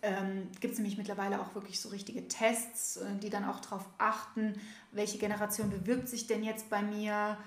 [0.06, 3.86] ähm, gibt es nämlich mittlerweile auch wirklich so richtige Tests, äh, die dann auch darauf
[3.97, 4.60] achten,
[4.91, 7.38] welche Generation bewirbt sich denn jetzt bei mir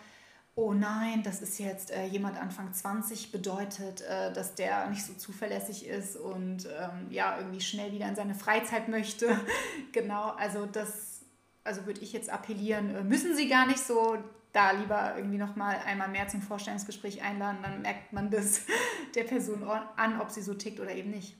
[0.58, 5.14] oh nein, das ist jetzt äh, jemand Anfang 20, bedeutet, äh, dass der nicht so
[5.14, 9.28] zuverlässig ist und ähm, ja, irgendwie schnell wieder in seine Freizeit möchte.
[9.92, 11.20] genau, also das,
[11.62, 14.18] also würde ich jetzt appellieren, äh, müssen Sie gar nicht so
[14.52, 18.62] da lieber irgendwie nochmal einmal mehr zum Vorstellungsgespräch einladen, dann merkt man das
[19.14, 21.36] der Person an, ob sie so tickt oder eben nicht.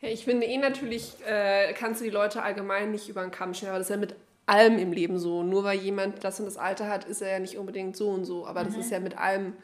[0.00, 3.52] Ja, ich finde eh natürlich, äh, kannst du die Leute allgemein nicht über den Kamm
[3.54, 4.14] scheren, aber das ist ja mit
[4.46, 5.42] allem im Leben so.
[5.42, 8.24] Nur weil jemand das und das Alter hat, ist er ja nicht unbedingt so und
[8.24, 8.46] so.
[8.46, 8.66] Aber mhm.
[8.66, 9.54] das ist ja mit allem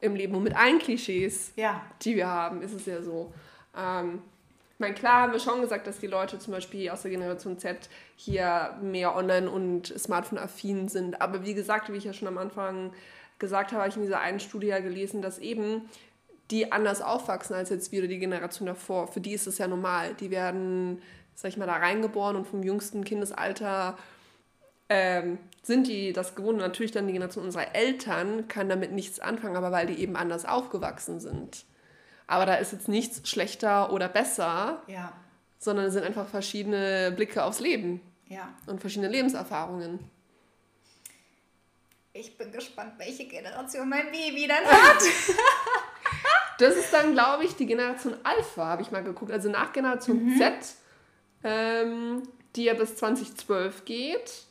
[0.00, 1.82] im Leben und mit allen Klischees, ja.
[2.02, 3.32] die wir haben, ist es ja so.
[3.76, 4.22] Ähm,
[4.74, 7.58] ich meine, klar haben wir schon gesagt, dass die Leute zum Beispiel aus der Generation
[7.58, 11.22] Z hier mehr online- und Smartphone-affin sind.
[11.22, 12.92] Aber wie gesagt, wie ich ja schon am Anfang
[13.38, 15.88] gesagt habe, habe ich in dieser einen Studie ja gelesen, dass eben
[16.54, 19.08] die anders aufwachsen als jetzt wieder die Generation davor.
[19.08, 20.14] Für die ist es ja normal.
[20.14, 21.02] Die werden,
[21.34, 23.98] sag ich mal, da reingeboren und vom jüngsten Kindesalter
[24.88, 26.58] ähm, sind die das gewohnt.
[26.58, 30.44] natürlich dann die Generation unserer Eltern kann damit nichts anfangen, aber weil die eben anders
[30.44, 31.64] aufgewachsen sind.
[32.28, 35.12] Aber da ist jetzt nichts schlechter oder besser, ja.
[35.58, 38.48] sondern es sind einfach verschiedene Blicke aufs Leben ja.
[38.66, 39.98] und verschiedene Lebenserfahrungen.
[42.12, 45.02] Ich bin gespannt, welche Generation mein Baby dann hat.
[46.58, 49.32] das ist dann, glaube ich, die Generation Alpha, habe ich mal geguckt.
[49.32, 50.38] Also nach Generation mhm.
[50.38, 50.52] Z,
[51.42, 52.22] ähm,
[52.56, 54.46] die ja bis 2012 geht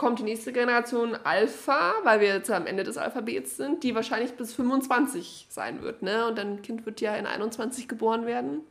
[0.00, 4.32] kommt die nächste Generation Alpha, weil wir jetzt am Ende des Alphabets sind, die wahrscheinlich
[4.32, 6.00] bis 25 sein wird.
[6.00, 6.26] Ne?
[6.26, 8.62] Und dein Kind wird ja in 21 geboren werden.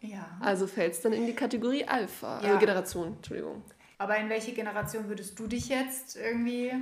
[0.00, 0.38] Ja.
[0.38, 2.54] Also fällt es dann in die Kategorie Alpha, ja.
[2.54, 3.64] äh, Generation, Entschuldigung.
[3.98, 6.72] Aber in welche Generation würdest du dich jetzt irgendwie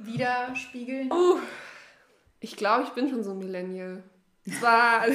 [0.00, 1.12] widerspiegeln?
[1.12, 1.38] Uh,
[2.40, 4.02] ich glaube, ich bin schon so ein Millennial.
[4.58, 5.06] Zwar,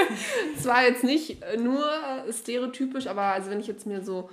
[0.62, 1.84] zwar jetzt nicht nur
[2.30, 4.30] stereotypisch, aber also wenn ich jetzt mir so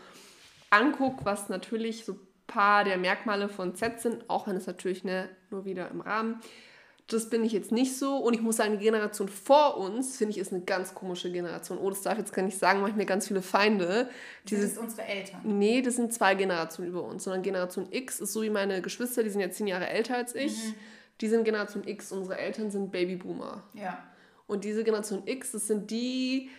[0.70, 2.18] angucke, was natürlich so
[2.52, 6.42] paar der Merkmale von Z sind, auch wenn es natürlich ne, nur wieder im Rahmen.
[7.08, 8.18] Das bin ich jetzt nicht so.
[8.18, 11.78] Und ich muss sagen, die Generation vor uns, finde ich, ist eine ganz komische Generation.
[11.78, 14.10] Oh, das darf jetzt gar nicht sagen, mache ich mir ganz viele Feinde.
[14.48, 15.42] Diese, das sind unsere Eltern.
[15.44, 17.24] Nee, das sind zwei Generationen über uns.
[17.24, 20.36] Sondern Generation X ist so wie meine Geschwister, die sind ja zehn Jahre älter als
[20.36, 20.54] ich.
[20.54, 20.76] Mhm.
[21.20, 23.64] Die sind Generation X, unsere Eltern sind Babyboomer.
[23.74, 24.02] Ja.
[24.52, 26.50] Und diese Generation X, das sind die,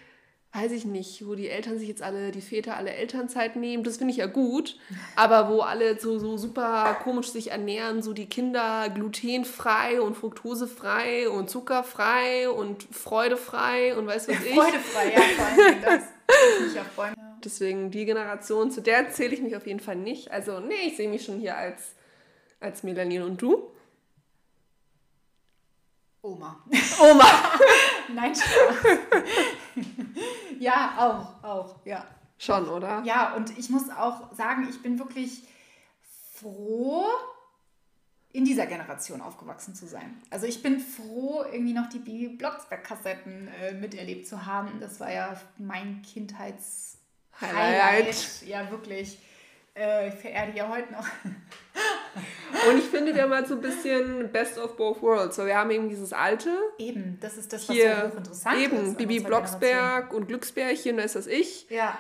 [0.55, 3.85] weiß ich nicht, wo die Eltern sich jetzt alle, die Väter alle Elternzeit nehmen.
[3.85, 4.79] Das finde ich ja gut.
[5.15, 11.29] Aber wo alle so, so super komisch sich ernähren, so die Kinder glutenfrei und fruktosefrei
[11.29, 14.55] und zuckerfrei und freudefrei und weiß was ich.
[14.55, 16.03] Freudefrei, ja, vor allem das.
[16.27, 17.15] das mich freuen.
[17.15, 17.39] Ja.
[17.45, 20.31] Deswegen die Generation, zu der zähle ich mich auf jeden Fall nicht.
[20.31, 21.93] Also, nee, ich sehe mich schon hier als,
[22.59, 23.71] als Melanie und du.
[26.23, 26.65] Oma.
[27.01, 27.25] Oma.
[28.15, 28.99] Nein, Spaß.
[30.61, 32.07] ja, auch, auch, ja.
[32.39, 33.03] Schon, oder?
[33.05, 35.43] Ja, und ich muss auch sagen, ich bin wirklich
[36.35, 37.07] froh,
[38.33, 40.23] in dieser Generation aufgewachsen zu sein.
[40.31, 44.81] Also ich bin froh, irgendwie noch die Bibi Blocksberg-Kassetten äh, miterlebt zu haben.
[44.81, 46.99] Das war ja mein Kindheits
[47.41, 48.43] Highlight.
[48.47, 49.19] Ja, wirklich.
[49.77, 51.07] Äh, ich verehre die ja heute noch.
[52.69, 55.37] Und ich finde, wir haben halt so ein bisschen Best of both worlds.
[55.37, 56.51] So, wir haben eben dieses alte.
[56.79, 58.63] Eben, das ist das, was Hier, so hochinteressant ist.
[58.65, 61.69] eben, Bibi Blocksberg und Glücksbärchen, da ist das ich.
[61.71, 61.99] Ja,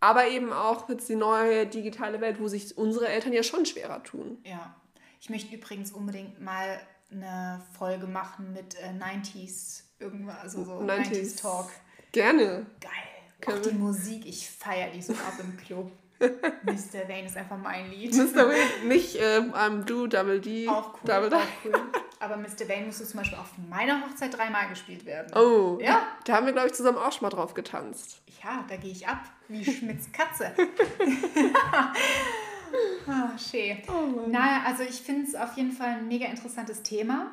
[0.00, 4.02] Aber eben auch jetzt die neue digitale Welt, wo sich unsere Eltern ja schon schwerer
[4.02, 4.38] tun.
[4.44, 4.74] ja.
[5.20, 6.80] Ich möchte übrigens unbedingt mal
[7.12, 11.40] eine Folge machen mit äh, 90s, irgendwas, also so 90s, 90s.
[11.40, 11.70] Talk.
[12.10, 12.66] Gerne.
[12.80, 12.90] Geil.
[13.36, 15.92] Auch Können die wir- Musik, ich feiere die so ab im Club.
[16.64, 17.08] Mr.
[17.08, 18.14] Vane ist einfach mein Lied.
[18.14, 18.48] Mr.
[18.48, 21.36] Wayne, nicht ähm, I'm Do, Double D, Auch cool, Double D.
[21.36, 21.72] auch cool.
[22.20, 22.68] Aber Mr.
[22.68, 25.36] Vane musste zum Beispiel auf meiner Hochzeit dreimal gespielt werden.
[25.36, 26.06] Oh, Ja.
[26.24, 28.22] da haben wir, glaube ich, zusammen auch schon mal drauf getanzt.
[28.44, 30.52] Ja, da gehe ich ab, wie Schmitz Katze.
[33.06, 33.78] ah, schön.
[34.30, 37.32] naja, also ich finde es auf jeden Fall ein mega interessantes Thema,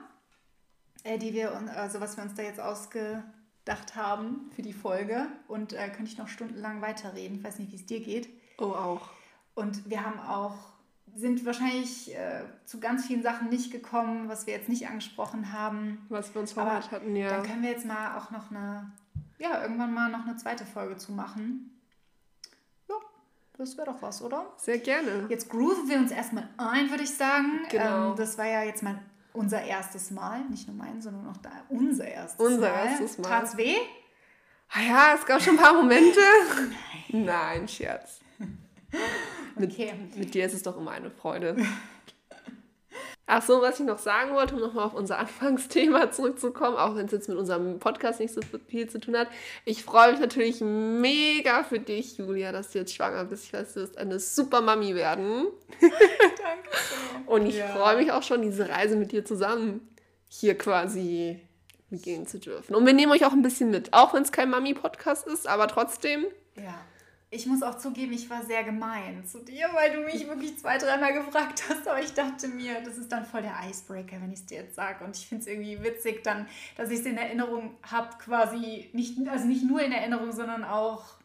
[1.03, 5.27] äh, die wir, also was wir uns da jetzt ausgedacht haben für die Folge.
[5.47, 7.37] Und äh, könnte ich noch stundenlang weiterreden.
[7.37, 8.29] Ich weiß nicht, wie es dir geht.
[8.59, 9.09] Oh, auch.
[9.55, 10.55] Und wir haben auch,
[11.15, 16.05] sind wahrscheinlich äh, zu ganz vielen Sachen nicht gekommen, was wir jetzt nicht angesprochen haben.
[16.09, 17.29] Was wir uns vorbereitet hatten, ja.
[17.29, 18.91] Dann können wir jetzt mal auch noch eine,
[19.37, 21.79] ja, irgendwann mal noch eine zweite Folge zu machen.
[22.87, 22.95] Ja,
[23.57, 24.45] das wäre doch was, oder?
[24.57, 25.25] Sehr gerne.
[25.29, 27.61] Jetzt grooven wir uns erstmal ein, würde ich sagen.
[27.69, 28.11] Genau.
[28.11, 28.99] Ähm, das war ja jetzt mal
[29.33, 30.41] unser erstes Mal.
[30.49, 32.85] Nicht nur mein, sondern auch da, unser erstes Unser Mal.
[32.85, 33.27] erstes Mal.
[33.29, 33.75] Tat's weh?
[34.71, 36.19] Ah ja, es gab schon ein paar Momente.
[37.09, 38.19] Nein, Scherz.
[39.57, 39.93] Mit, Okay.
[40.15, 41.55] mit dir ist es doch immer eine Freude.
[43.31, 47.05] Ach so, was ich noch sagen wollte, um nochmal auf unser Anfangsthema zurückzukommen, auch wenn
[47.05, 49.27] es jetzt mit unserem Podcast nicht so viel zu tun hat.
[49.65, 53.45] Ich freue mich natürlich mega für dich, Julia, dass du jetzt schwanger bist.
[53.45, 55.45] Ich weiß, du wirst eine super Mami werden.
[55.79, 56.69] Danke.
[57.27, 57.67] Und ich Ja.
[57.67, 59.87] freue mich auch schon, diese Reise mit dir zusammen
[60.27, 61.39] hier quasi
[61.91, 62.73] begehen zu dürfen.
[62.73, 65.67] Und wir nehmen euch auch ein bisschen mit, auch wenn es kein Mami-Podcast ist, aber
[65.67, 66.25] trotzdem.
[66.55, 66.79] Ja.
[67.31, 70.79] Ich muss auch zugeben, ich war sehr gemein zu dir, weil du mich wirklich zwei,
[70.79, 71.87] dreimal gefragt hast.
[71.87, 74.75] Aber ich dachte mir, das ist dann voll der Icebreaker, wenn ich es dir jetzt
[74.75, 75.05] sage.
[75.05, 79.15] Und ich finde es irgendwie witzig, dann, dass ich es in Erinnerung habe, quasi, nicht,
[79.27, 81.19] also nicht nur in Erinnerung, sondern auch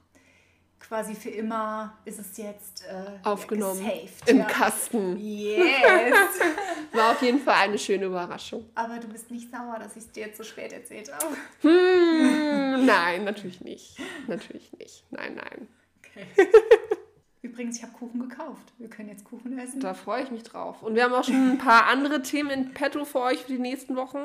[0.78, 3.80] quasi für immer ist es jetzt äh, Aufgenommen.
[3.80, 4.44] Gesaved, Im ja.
[4.44, 5.18] Kasten.
[5.18, 6.14] Yes!
[6.92, 8.68] War auf jeden Fall eine schöne Überraschung.
[8.74, 11.34] Aber du bist nicht sauer, dass ich es dir jetzt so spät erzählt habe.
[11.62, 13.96] Hm, nein, natürlich nicht.
[14.28, 15.04] Natürlich nicht.
[15.10, 15.68] Nein, nein.
[17.42, 18.72] Übrigens, ich habe Kuchen gekauft.
[18.78, 19.78] Wir können jetzt Kuchen essen.
[19.78, 20.82] Da freue ich mich drauf.
[20.82, 23.58] Und wir haben auch schon ein paar andere Themen in petto für euch für die
[23.58, 24.18] nächsten Wochen.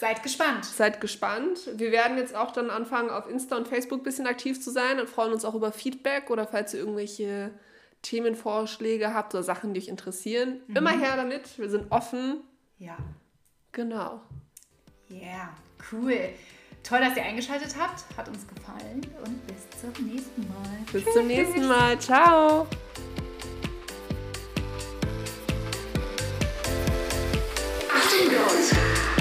[0.00, 0.64] Seid gespannt.
[0.64, 1.68] Seid gespannt.
[1.74, 5.00] Wir werden jetzt auch dann anfangen, auf Insta und Facebook ein bisschen aktiv zu sein
[5.00, 7.50] und freuen uns auch über Feedback oder falls ihr irgendwelche
[8.00, 10.60] Themenvorschläge habt oder Sachen, die euch interessieren.
[10.68, 11.58] Immer her damit.
[11.58, 12.40] Wir sind offen.
[12.78, 12.96] Ja.
[13.72, 14.22] Genau.
[15.10, 15.54] Yeah,
[15.92, 16.30] cool.
[16.82, 18.04] Toll, dass ihr eingeschaltet habt.
[18.16, 20.78] Hat uns gefallen und bis zum nächsten Mal.
[20.92, 21.98] Bis zum nächsten Mal.
[21.98, 22.66] Ciao.
[27.88, 29.11] Achtung, Girls!